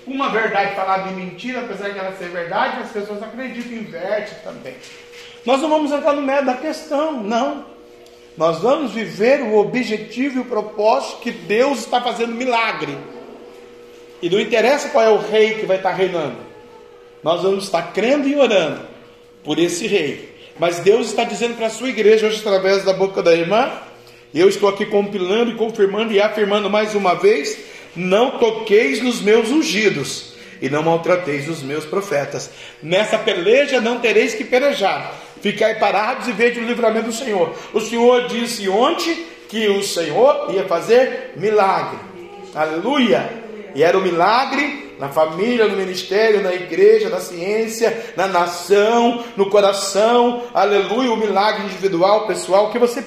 [0.05, 4.75] uma verdade falada em mentira, apesar de ela ser verdade, as pessoas acreditam, inverte também.
[5.45, 7.65] Nós não vamos entrar no mérito da questão, não.
[8.37, 12.97] Nós vamos viver o objetivo e o propósito que Deus está fazendo milagre.
[14.21, 16.37] E não interessa qual é o rei que vai estar reinando.
[17.23, 18.81] Nós vamos estar crendo e orando
[19.43, 20.31] por esse rei.
[20.59, 23.71] Mas Deus está dizendo para a sua igreja hoje através da boca da irmã,
[24.33, 29.21] e eu estou aqui compilando e confirmando e afirmando mais uma vez não toqueis nos
[29.21, 30.31] meus ungidos,
[30.61, 32.51] e não maltrateis os meus profetas.
[32.81, 35.13] Nessa peleja não tereis que pelejar.
[35.41, 37.55] Ficai parados e vede o livramento do Senhor.
[37.73, 41.97] O Senhor disse ontem que o Senhor ia fazer milagre.
[42.53, 43.27] Aleluia!
[43.73, 49.23] E era o um milagre na família, no ministério, na igreja, na ciência, na nação,
[49.35, 50.43] no coração.
[50.53, 51.11] Aleluia!
[51.11, 53.03] O milagre individual, pessoal, que você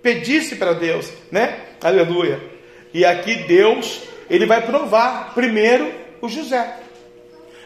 [0.00, 1.58] pedisse para Deus, né?
[1.82, 2.40] Aleluia!
[2.94, 4.02] E aqui Deus
[4.32, 6.78] ele vai provar primeiro o José.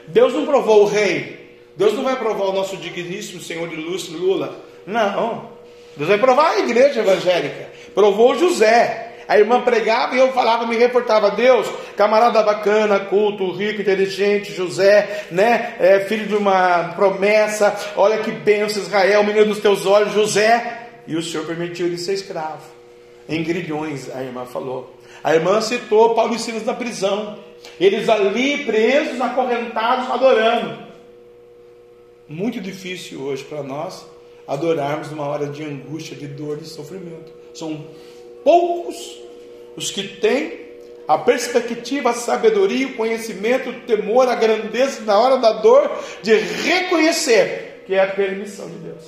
[0.08, 1.60] Deus não provou o rei.
[1.76, 4.64] Deus não vai provar o nosso digníssimo Senhor de Lúcio Lula.
[4.84, 5.50] Não.
[5.96, 7.70] Deus vai provar a igreja evangélica.
[7.94, 9.14] Provou José.
[9.28, 15.26] A irmã pregava e eu falava, me reportava, Deus, camarada bacana, culto, rico, inteligente, José,
[15.30, 15.74] né?
[15.80, 20.88] É, filho de uma promessa, olha que bênção, Israel, menino dos teus olhos, José.
[21.06, 22.62] E o Senhor permitiu ele ser escravo.
[23.28, 24.95] Em grilhões, a irmã falou.
[25.26, 27.36] A irmã citou Paulo e Silas na prisão.
[27.80, 30.86] Eles ali presos, acorrentados, adorando.
[32.28, 34.06] Muito difícil hoje para nós
[34.46, 37.32] adorarmos numa hora de angústia, de dor, de sofrimento.
[37.52, 37.84] São
[38.44, 39.20] poucos
[39.76, 40.64] os que têm
[41.08, 45.90] a perspectiva, a sabedoria, o conhecimento, o temor, a grandeza na hora da dor,
[46.22, 49.02] de reconhecer que é a permissão de Deus.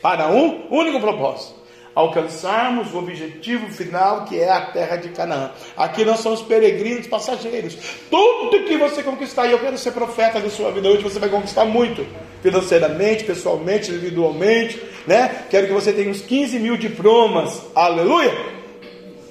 [0.00, 1.59] Para um único propósito:
[1.94, 5.50] alcançarmos o objetivo final que é a terra de Canaã.
[5.76, 7.76] Aqui nós somos peregrinos, passageiros.
[8.10, 11.28] Tudo que você conquistar, e eu quero ser profeta da sua vida hoje, você vai
[11.28, 12.06] conquistar muito,
[12.42, 15.46] financeiramente, pessoalmente, individualmente, né?
[15.50, 18.32] Quero que você tenha uns 15 mil diplomas, aleluia!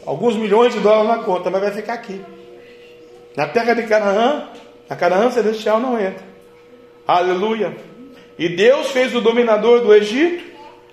[0.06, 2.22] Alguns milhões de dólares na conta, mas vai ficar aqui.
[3.36, 4.50] Na terra de Canaã,
[4.90, 6.28] a Canaã celestial não entra.
[7.08, 7.76] Aleluia!
[8.38, 10.44] E Deus fez o dominador do Egito,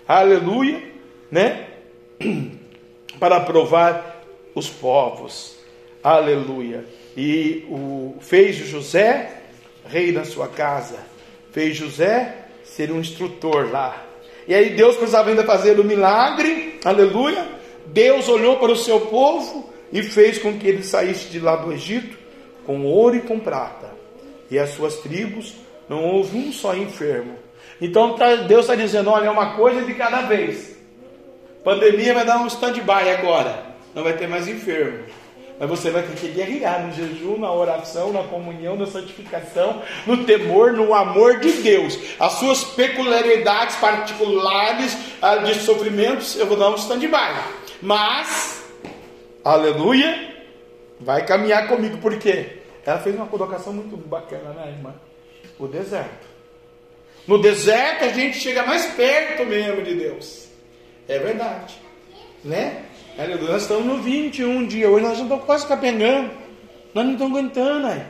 [0.07, 0.83] aleluia,
[1.31, 1.69] né?
[3.19, 4.23] Para provar
[4.55, 5.57] os povos.
[6.03, 6.85] Aleluia.
[7.17, 9.43] E o, fez José
[9.89, 10.99] rei da sua casa.
[11.53, 14.05] Fez José ser um instrutor lá.
[14.47, 16.79] E aí Deus precisava ainda fazer o um milagre.
[16.85, 17.47] Aleluia.
[17.87, 21.73] Deus olhou para o seu povo e fez com que ele saísse de lá do
[21.73, 22.17] Egito
[22.67, 23.91] com ouro e com prata.
[24.51, 25.55] E as suas tribos
[25.89, 27.37] não houve um só enfermo.
[27.81, 30.76] Então tá, Deus está dizendo: olha, é uma coisa de cada vez.
[31.67, 33.61] Pandemia vai dar um stand-by agora.
[33.93, 35.01] Não vai ter mais enfermo.
[35.59, 40.23] Mas você vai ter que guerrear no jejum, na oração, na comunhão, na santificação, no
[40.23, 41.99] temor, no amor de Deus.
[42.21, 47.35] As suas peculiaridades particulares ah, de sofrimentos, eu vou dar um stand-by.
[47.83, 48.65] Mas,
[49.45, 50.37] aleluia,
[51.01, 51.99] vai caminhar comigo.
[51.99, 52.59] Por quê?
[52.87, 54.95] Ela fez uma colocação muito bacana, né, irmã?
[55.59, 56.29] O deserto.
[57.27, 60.46] No deserto a gente chega mais perto mesmo de Deus.
[61.09, 61.77] É verdade.
[62.45, 62.85] Né?
[63.49, 64.91] Nós estamos no 21 dia.
[64.91, 66.31] Hoje nós já estamos quase capengando.
[66.93, 68.03] Nós não estamos aguentando aí.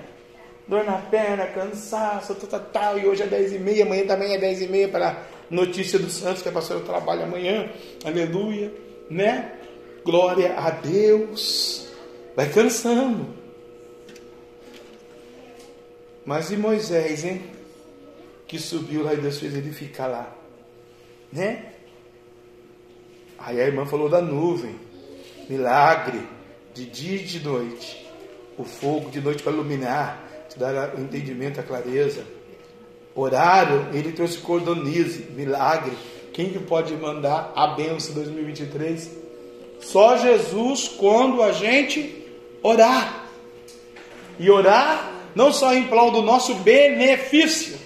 [0.67, 2.99] Dor na perna, cansaço, tal, tal, tal.
[2.99, 6.11] E hoje é 10 e meia, amanhã também é 10 e meia para notícia do
[6.11, 7.71] Santos, que é pastor, eu trabalho amanhã.
[8.05, 8.73] Aleluia.
[9.09, 9.53] Né?
[10.05, 11.89] Glória a Deus.
[12.35, 13.35] Vai cansando.
[16.25, 17.43] Mas e Moisés, hein?
[18.49, 20.35] Que subiu lá e Deus fez ele ficar lá.
[21.33, 21.76] Né?
[23.39, 24.75] Aí a irmã falou da nuvem,
[25.49, 26.21] milagre,
[26.75, 28.07] de dia e de noite,
[28.59, 32.25] o fogo de noite para iluminar, te dar o entendimento, a clareza.
[33.15, 35.93] Horário, ele trouxe cordonize, milagre.
[36.33, 39.11] Quem que pode mandar a benção 2023?
[39.81, 42.25] Só Jesus quando a gente
[42.63, 43.25] orar.
[44.39, 47.79] E orar não só em prol do nosso benefício,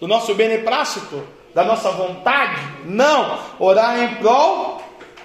[0.00, 1.22] do nosso beneplácito,
[1.54, 3.38] da nossa vontade, não.
[3.58, 4.71] Orar em prol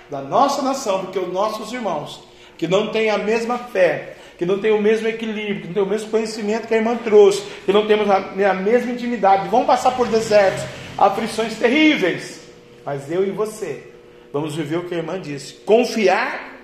[0.10, 2.24] da nossa nação, porque os nossos irmãos
[2.58, 5.84] que não têm a mesma fé, que não tem o mesmo equilíbrio, que não tem
[5.84, 9.66] o mesmo conhecimento que a irmã trouxe, que não temos a, a mesma intimidade, vão
[9.66, 10.64] passar por desertos,
[10.98, 12.42] aflições terríveis,
[12.84, 13.98] mas eu e você
[14.32, 16.58] vamos viver o que a irmã disse: confiar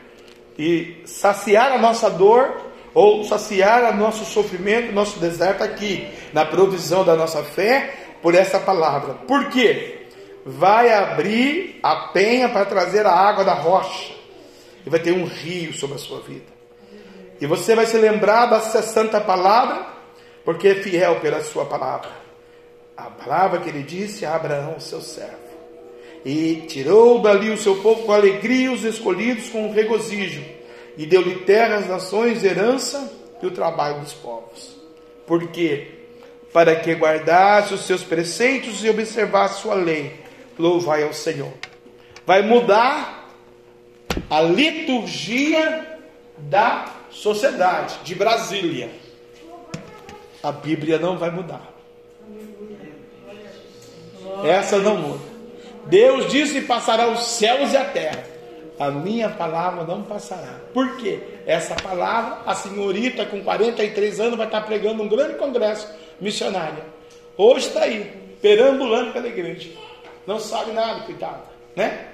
[0.58, 7.04] e saciar a nossa dor ou saciar o nosso sofrimento, nosso deserto aqui, na provisão
[7.04, 9.16] da nossa fé, por essa palavra.
[9.28, 10.03] Por quê?
[10.46, 14.14] Vai abrir a penha para trazer a água da rocha,
[14.86, 16.52] e vai ter um rio sobre a sua vida.
[17.40, 19.86] E você vai se lembrar dessa santa palavra,
[20.44, 22.10] porque é fiel pela sua palavra.
[22.96, 25.44] A palavra que ele disse a Abraão, seu servo.
[26.26, 30.44] E tirou dali o seu povo com alegria, os escolhidos com regozijo.
[30.98, 34.76] E deu-lhe terra às nações, herança e o trabalho dos povos.
[35.26, 35.88] Por quê?
[36.54, 40.23] Para que guardasse os seus preceitos e observasse sua lei.
[40.58, 41.54] Louvai ao Senhor.
[42.26, 43.30] Vai mudar
[44.30, 46.00] a liturgia
[46.38, 48.90] da sociedade de Brasília.
[50.42, 51.72] A Bíblia não vai mudar.
[54.44, 55.24] Essa não muda.
[55.86, 58.24] Deus disse: passará os céus e a terra.
[58.80, 60.60] A minha palavra não passará.
[60.74, 61.20] Por quê?
[61.46, 65.88] Essa palavra, a senhorita com 43 anos vai estar pregando um grande congresso
[66.20, 66.84] missionário.
[67.38, 69.70] Hoje está aí, perambulando pela igreja.
[70.26, 71.44] Não sabe nada, cuidado,
[71.76, 72.08] né?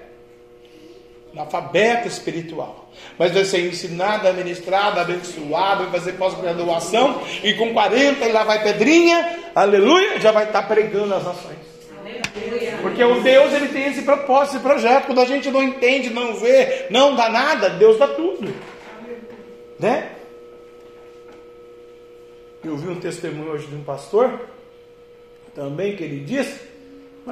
[1.34, 2.90] Analfabeta espiritual.
[3.18, 8.64] Mas vai ser ensinada, ministrada, abençoada, vai fazer pós-graduação e com 40 e lá vai
[8.64, 11.60] pedrinha, aleluia, já vai estar pregando as nações.
[12.82, 15.06] Porque o Deus ele tem esse propósito, esse projeto.
[15.06, 18.54] Quando a gente não entende, não vê, não dá nada, Deus dá tudo.
[19.78, 20.12] Né?
[22.64, 24.48] Eu vi um testemunho hoje de um pastor,
[25.56, 26.69] também que ele disse,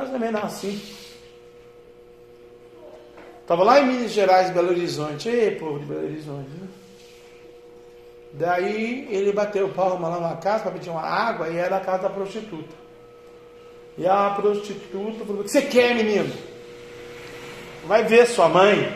[0.06, 0.82] também não é assim.
[3.42, 5.30] Estava lá em Minas Gerais, Belo Horizonte.
[5.30, 6.50] Ei, povo de Belo Horizonte.
[6.50, 6.68] Né?
[8.34, 12.04] Daí ele bateu palma lá na casa para pedir uma água e era a casa
[12.04, 12.76] da prostituta.
[13.98, 16.32] E a prostituta falou: O que você quer, menino?
[17.86, 18.94] Vai ver sua mãe.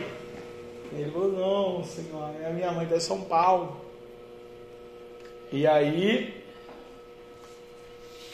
[0.92, 3.80] Ele falou: Não, senhora, é a minha mãe está em São Paulo.
[5.50, 6.42] E aí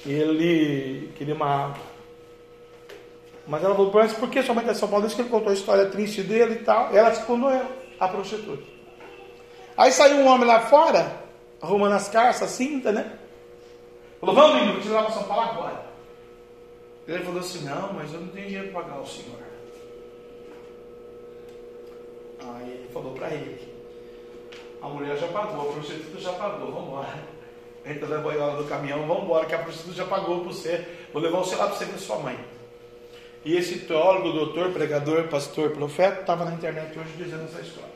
[0.04, 1.97] ele queria uma água.
[3.48, 5.06] Mas ela falou, mas por que sua mãe está em São Paulo?
[5.06, 6.94] Diz que ele contou a história triste dele e tal.
[6.94, 7.62] Ela respondeu
[7.98, 8.62] a prostituta.
[9.74, 11.24] Aí saiu um homem lá fora,
[11.62, 13.18] arrumando as carças, a cinta, né?
[14.20, 15.88] Falou, vamos menino, te levar São Paulo agora.
[17.06, 19.38] Ele falou assim, não, mas eu não tenho dinheiro para pagar o senhor.
[22.54, 23.74] Aí ele falou para ele,
[24.82, 27.38] a mulher já pagou, a prostituta já pagou, vamos embora.
[27.86, 30.86] Entra na boiola do caminhão, vamos embora, que a prostituta já pagou para você.
[31.14, 32.57] Vou levar o lá para você com sua mãe.
[33.44, 37.90] E esse teólogo, doutor, pregador, pastor, profeta, estava na internet hoje dizendo essa história.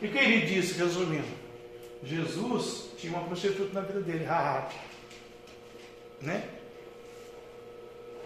[0.00, 1.44] E o que ele disse, resumindo?
[2.02, 4.74] Jesus tinha uma prostituta na vida dele, Rahab.
[6.20, 6.48] Né?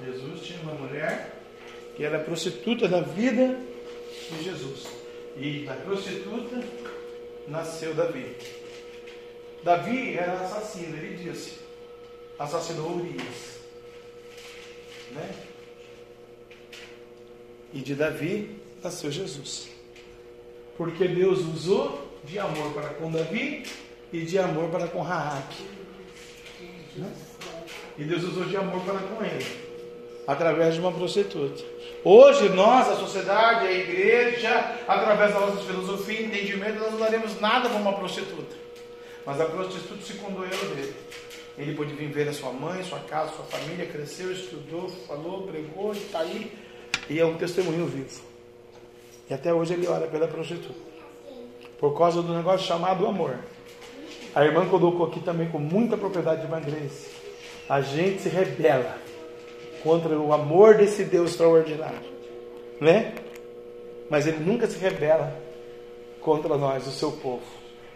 [0.05, 1.34] Jesus tinha uma mulher
[1.97, 3.59] que era prostituta na vida
[4.30, 4.86] de Jesus.
[5.36, 6.62] E da prostituta
[7.49, 8.36] nasceu Davi.
[9.62, 11.59] Davi era assassino, ele disse.
[12.39, 13.59] Assassinou Urias.
[15.12, 15.47] Né?
[17.73, 19.69] E de Davi nasceu Jesus.
[20.77, 23.64] Porque Deus usou de amor para com Davi
[24.12, 25.57] e de amor para com Raabe.
[26.97, 27.12] Né?
[27.99, 29.47] E Deus usou de amor para com ele,
[30.27, 31.62] através de uma prostituta.
[32.05, 34.51] Hoje nós, a sociedade, a igreja,
[34.87, 38.57] através da nossa filosofia e entendimento, nós não daremos nada para uma prostituta.
[39.27, 40.95] Mas a prostituta se condoeu dele.
[41.59, 45.93] Ele pôde vir ver a sua mãe, sua casa, sua família, cresceu, estudou, falou, pregou
[45.93, 46.53] e está aí
[47.09, 48.23] e é um testemunho vivo.
[49.29, 50.75] E até hoje ele ora pela prostituta.
[51.79, 53.39] Por causa do negócio chamado amor.
[54.35, 57.09] A irmã colocou aqui também com muita propriedade de Vangrese.
[57.69, 58.97] A gente se rebela
[59.83, 62.09] contra o amor desse Deus extraordinário.
[62.81, 63.15] Né?
[64.11, 65.35] Mas ele nunca se rebela
[66.21, 67.43] contra nós, o seu povo.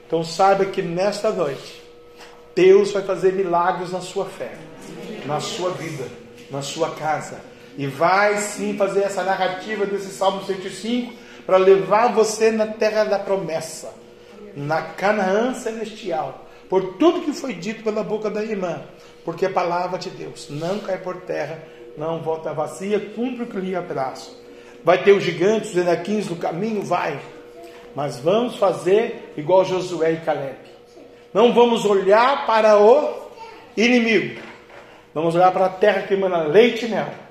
[0.06, 1.82] Então saiba que nesta noite,
[2.54, 4.52] Deus vai fazer milagres na sua fé,
[5.26, 6.06] na sua vida,
[6.50, 11.12] na sua casa e vai sim fazer essa narrativa desse Salmo 105
[11.46, 13.92] para levar você na terra da promessa,
[14.54, 18.82] na Canaã celestial, por tudo que foi dito pela boca da irmã,
[19.24, 21.62] porque a palavra de Deus não cai por terra,
[21.96, 24.40] não volta vazia, cumpre o que lhe abraço.
[24.84, 27.18] Vai ter os gigantes, os enaquins no caminho, vai.
[27.94, 30.56] Mas vamos fazer igual Josué e Caleb.
[31.32, 33.30] Não vamos olhar para o
[33.76, 34.40] inimigo.
[35.14, 37.22] Vamos olhar para a terra que emana leite e mel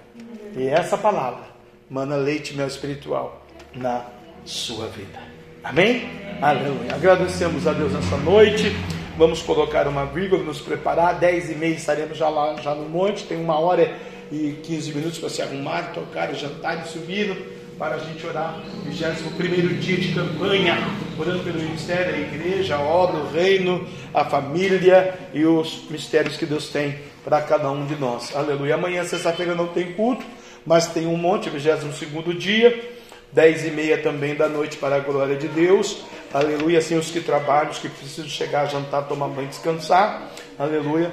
[0.56, 1.44] e essa palavra
[1.90, 4.06] mana leite mel espiritual na
[4.46, 5.20] sua vida.
[5.64, 6.10] Amém?
[6.42, 6.96] Aleluia.
[6.96, 8.76] Agradecemos a Deus nessa noite.
[9.18, 11.20] Vamos colocar uma vírgula, nos preparar.
[11.20, 13.26] 10 e meia estaremos já lá já no monte.
[13.26, 13.96] Tem uma hora
[14.32, 17.36] e 15 minutos para se arrumar, tocar, jantar e subir
[17.78, 18.62] para a gente orar.
[18.86, 20.78] 21 dia de campanha,
[21.20, 26.46] orando pelo ministério, a igreja, a obra, o reino, a família e os mistérios que
[26.46, 28.36] Deus tem para cada um de nós.
[28.36, 28.76] Aleluia.
[28.76, 30.26] Amanhã, sexta-feira, não tem culto,
[30.66, 32.92] mas tem um monte, 22 dia,
[33.32, 36.04] 10 e meia também da noite para a glória de Deus.
[36.34, 36.80] Aleluia.
[36.80, 40.32] Assim, os que trabalham, os que precisam chegar, jantar, tomar banho, descansar.
[40.60, 41.12] Aleluia.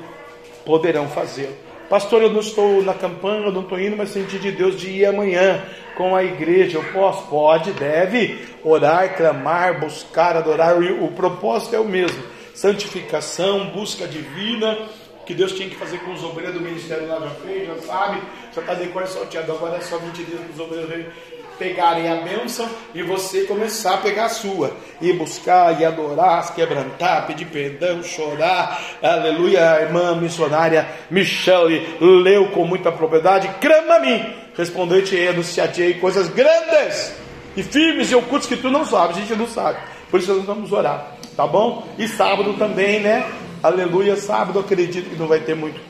[0.65, 1.51] Poderão fazer.
[1.89, 4.91] Pastor, eu não estou na campanha, eu não estou indo, mas senti de Deus de
[4.91, 5.65] ir amanhã
[5.97, 6.77] com a igreja.
[6.77, 7.27] Eu posso?
[7.29, 10.77] Pode, deve orar, clamar, buscar, adorar.
[10.79, 12.23] O propósito é o mesmo:
[12.55, 14.77] santificação, busca divina.
[15.29, 18.23] Que Deus tinha que fazer com os obreiros do ministério lá já fez, já sabe,
[18.51, 19.53] já está de cor salteado.
[19.53, 21.13] Agora é só 20 dias para os obreiros
[21.59, 26.55] pegarem a bênção e você começar a pegar a sua, e buscar, e adorar, se
[26.55, 28.81] quebrantar, pedir perdão, chorar.
[29.03, 36.31] Aleluia, a irmã missionária Michele leu com muita propriedade, crama mim, respondeu-te e anunciar-te coisas
[36.31, 37.15] grandes
[37.55, 39.79] e firmes e ocultas que tu não sabes, a gente não sabe.
[40.11, 41.87] Por isso nós vamos orar, tá bom?
[41.99, 43.31] E sábado também, né?
[43.61, 45.81] Aleluia, sábado acredito que não vai ter muito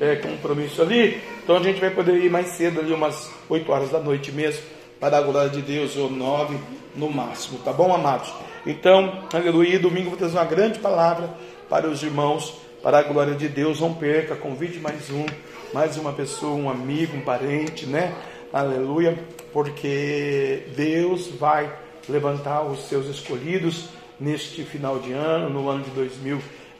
[0.00, 3.90] é, compromisso ali, então a gente vai poder ir mais cedo ali, umas 8 horas
[3.90, 4.62] da noite mesmo
[5.00, 6.56] para a glória de Deus, ou nove
[6.94, 8.32] no máximo, tá bom, amados?
[8.64, 11.28] Então, aleluia, domingo vou trazer uma grande palavra
[11.68, 15.26] para os irmãos, para a glória de Deus, não perca, convide mais um,
[15.74, 18.14] mais uma pessoa, um amigo, um parente, né?
[18.52, 19.18] Aleluia,
[19.52, 21.72] porque Deus vai
[22.08, 23.88] levantar os seus escolhidos
[24.20, 25.90] neste final de ano, no ano de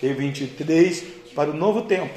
[0.01, 2.15] 2023, para o novo tempo,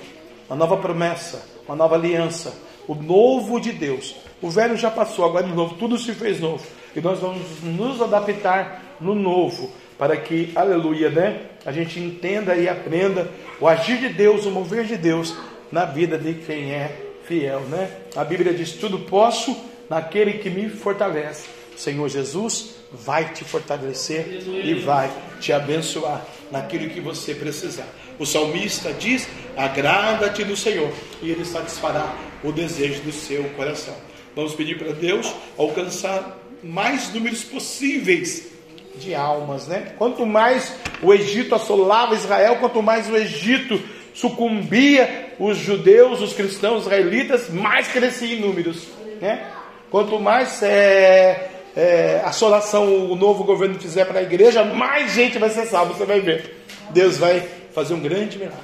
[0.49, 2.53] uma nova promessa, uma nova aliança,
[2.87, 6.65] o novo de Deus o velho já passou, agora no novo, tudo se fez novo.
[6.95, 11.41] E nós vamos nos adaptar no novo, para que, aleluia, né?
[11.65, 15.35] A gente entenda e aprenda o agir de Deus, o mover de Deus
[15.71, 17.91] na vida de quem é fiel, né?
[18.15, 19.55] A Bíblia diz: tudo posso
[19.89, 21.49] naquele que me fortalece.
[21.75, 27.87] Senhor Jesus vai te fortalecer e vai te abençoar naquilo que você precisar.
[28.17, 33.95] O salmista diz: agrada-te do Senhor, e ele satisfará o desejo do seu coração.
[34.35, 38.47] Vamos pedir para Deus alcançar mais números possíveis
[38.95, 39.93] de almas, né?
[39.97, 43.81] Quanto mais o Egito assolava Israel, quanto mais o Egito
[44.13, 48.87] sucumbia os judeus, os cristãos israelitas, mais crescia em números,
[49.21, 49.47] né?
[49.89, 55.49] Quanto mais é, é, assolação o novo governo fizer para a igreja, mais gente vai
[55.49, 56.63] ser salva, você vai ver.
[56.89, 58.59] Deus vai fazer um grande milagre.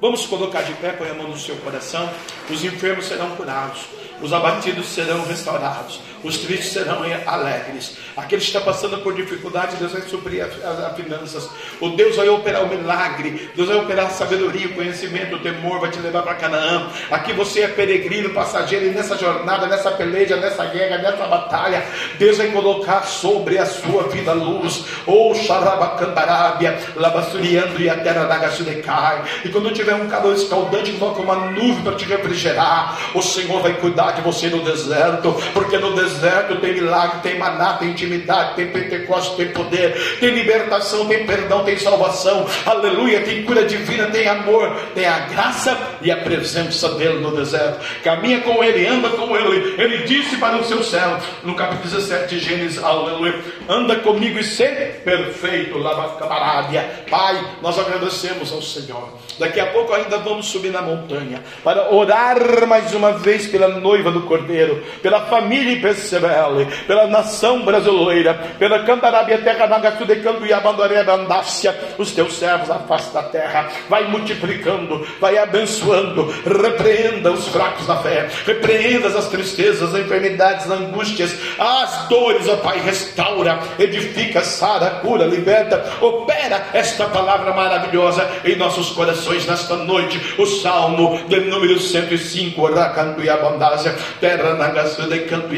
[0.00, 2.08] Vamos colocar de pé, põe a mão no seu coração.
[2.50, 3.80] Os enfermos serão curados
[4.24, 7.96] os abatidos serão restaurados, os tristes serão alegres.
[8.16, 11.50] Aquele que está passando por dificuldade, Deus vai suprir as finanças.
[11.80, 15.80] O Deus vai operar o milagre, Deus vai operar a sabedoria, o conhecimento, o temor,
[15.80, 16.88] vai te levar para Canaã.
[17.10, 21.84] Aqui você é peregrino, passageiro, e nessa jornada, nessa peleja, nessa guerra, nessa batalha,
[22.18, 24.84] Deus vai colocar sobre a sua vida luz.
[25.06, 29.24] Ou oh, xarabacantarábia, labassuriando e a terra da decai.
[29.44, 33.10] E quando tiver um calor escaldante, coloca uma nuvem para te refrigerar.
[33.14, 36.13] O Senhor vai cuidar de você no deserto, porque no deserto
[36.60, 41.76] tem milagre, tem maná, tem intimidade, tem Pentecostes, tem poder, tem libertação, tem perdão, tem
[41.78, 47.34] salvação, aleluia, tem cura divina, tem amor, tem a graça e a presença dele no
[47.34, 47.84] deserto.
[48.02, 49.74] Caminha com ele, anda com ele.
[49.80, 54.44] Ele disse para o seu céu, no capítulo 17 de Gênesis, aleluia, anda comigo e
[54.44, 57.04] ser perfeito, lavacabarádia.
[57.10, 59.23] Pai, nós agradecemos ao Senhor.
[59.38, 64.10] Daqui a pouco ainda vamos subir na montanha para orar mais uma vez pela noiva
[64.10, 70.52] do Cordeiro, pela família Percebele, pela nação brasileira, pela Cantarábia, terra Nagaçu de Canto e
[70.52, 77.96] Abandorebandácia, os teus servos face da terra, vai multiplicando, vai abençoando, repreenda os fracos da
[77.96, 84.90] fé, repreenda as tristezas, as enfermidades, as angústias, as dores, ó Pai, restaura, edifica, sara,
[85.02, 91.78] cura, liberta, opera esta palavra maravilhosa em nossos corações nesta noite, o Salmo de número
[91.78, 93.76] 105, Racanto e Abandá
[94.20, 95.54] terra nagasu de canto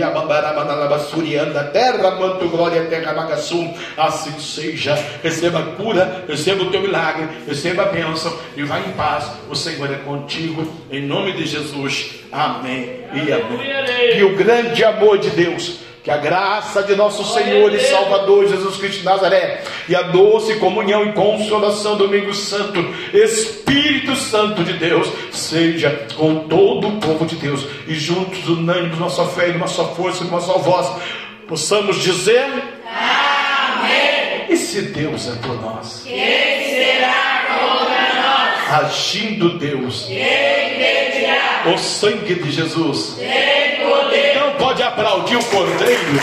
[0.98, 7.28] Surianda, terra manto glória, terra nagasu, assim seja, receba a cura, receba o teu milagre,
[7.46, 12.20] receba a bênção e vá em paz, o Senhor é contigo, em nome de Jesus,
[12.32, 14.18] amém e amém.
[14.18, 18.76] E o grande amor de Deus que a graça de nosso Senhor e Salvador Jesus
[18.76, 22.78] Cristo de Nazaré e a doce comunhão e consolação do Domingo Santo,
[23.12, 29.24] Espírito Santo de Deus, seja com todo o povo de Deus e juntos, unânimes, nossa
[29.24, 30.88] fé nossa força e nossa voz,
[31.48, 32.44] possamos dizer
[32.86, 34.44] Amém.
[34.48, 38.84] E se Deus é por nós, Quem será contra nós?
[38.84, 41.64] agindo Deus, Quem impedirá?
[41.74, 43.16] o sangue de Jesus.
[43.20, 43.55] Então
[44.76, 46.20] pode aplaudir o Cordeiro.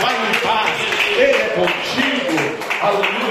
[0.00, 0.70] Vai em paz.
[1.18, 2.38] Ele é contigo.
[2.80, 3.29] Aleluia.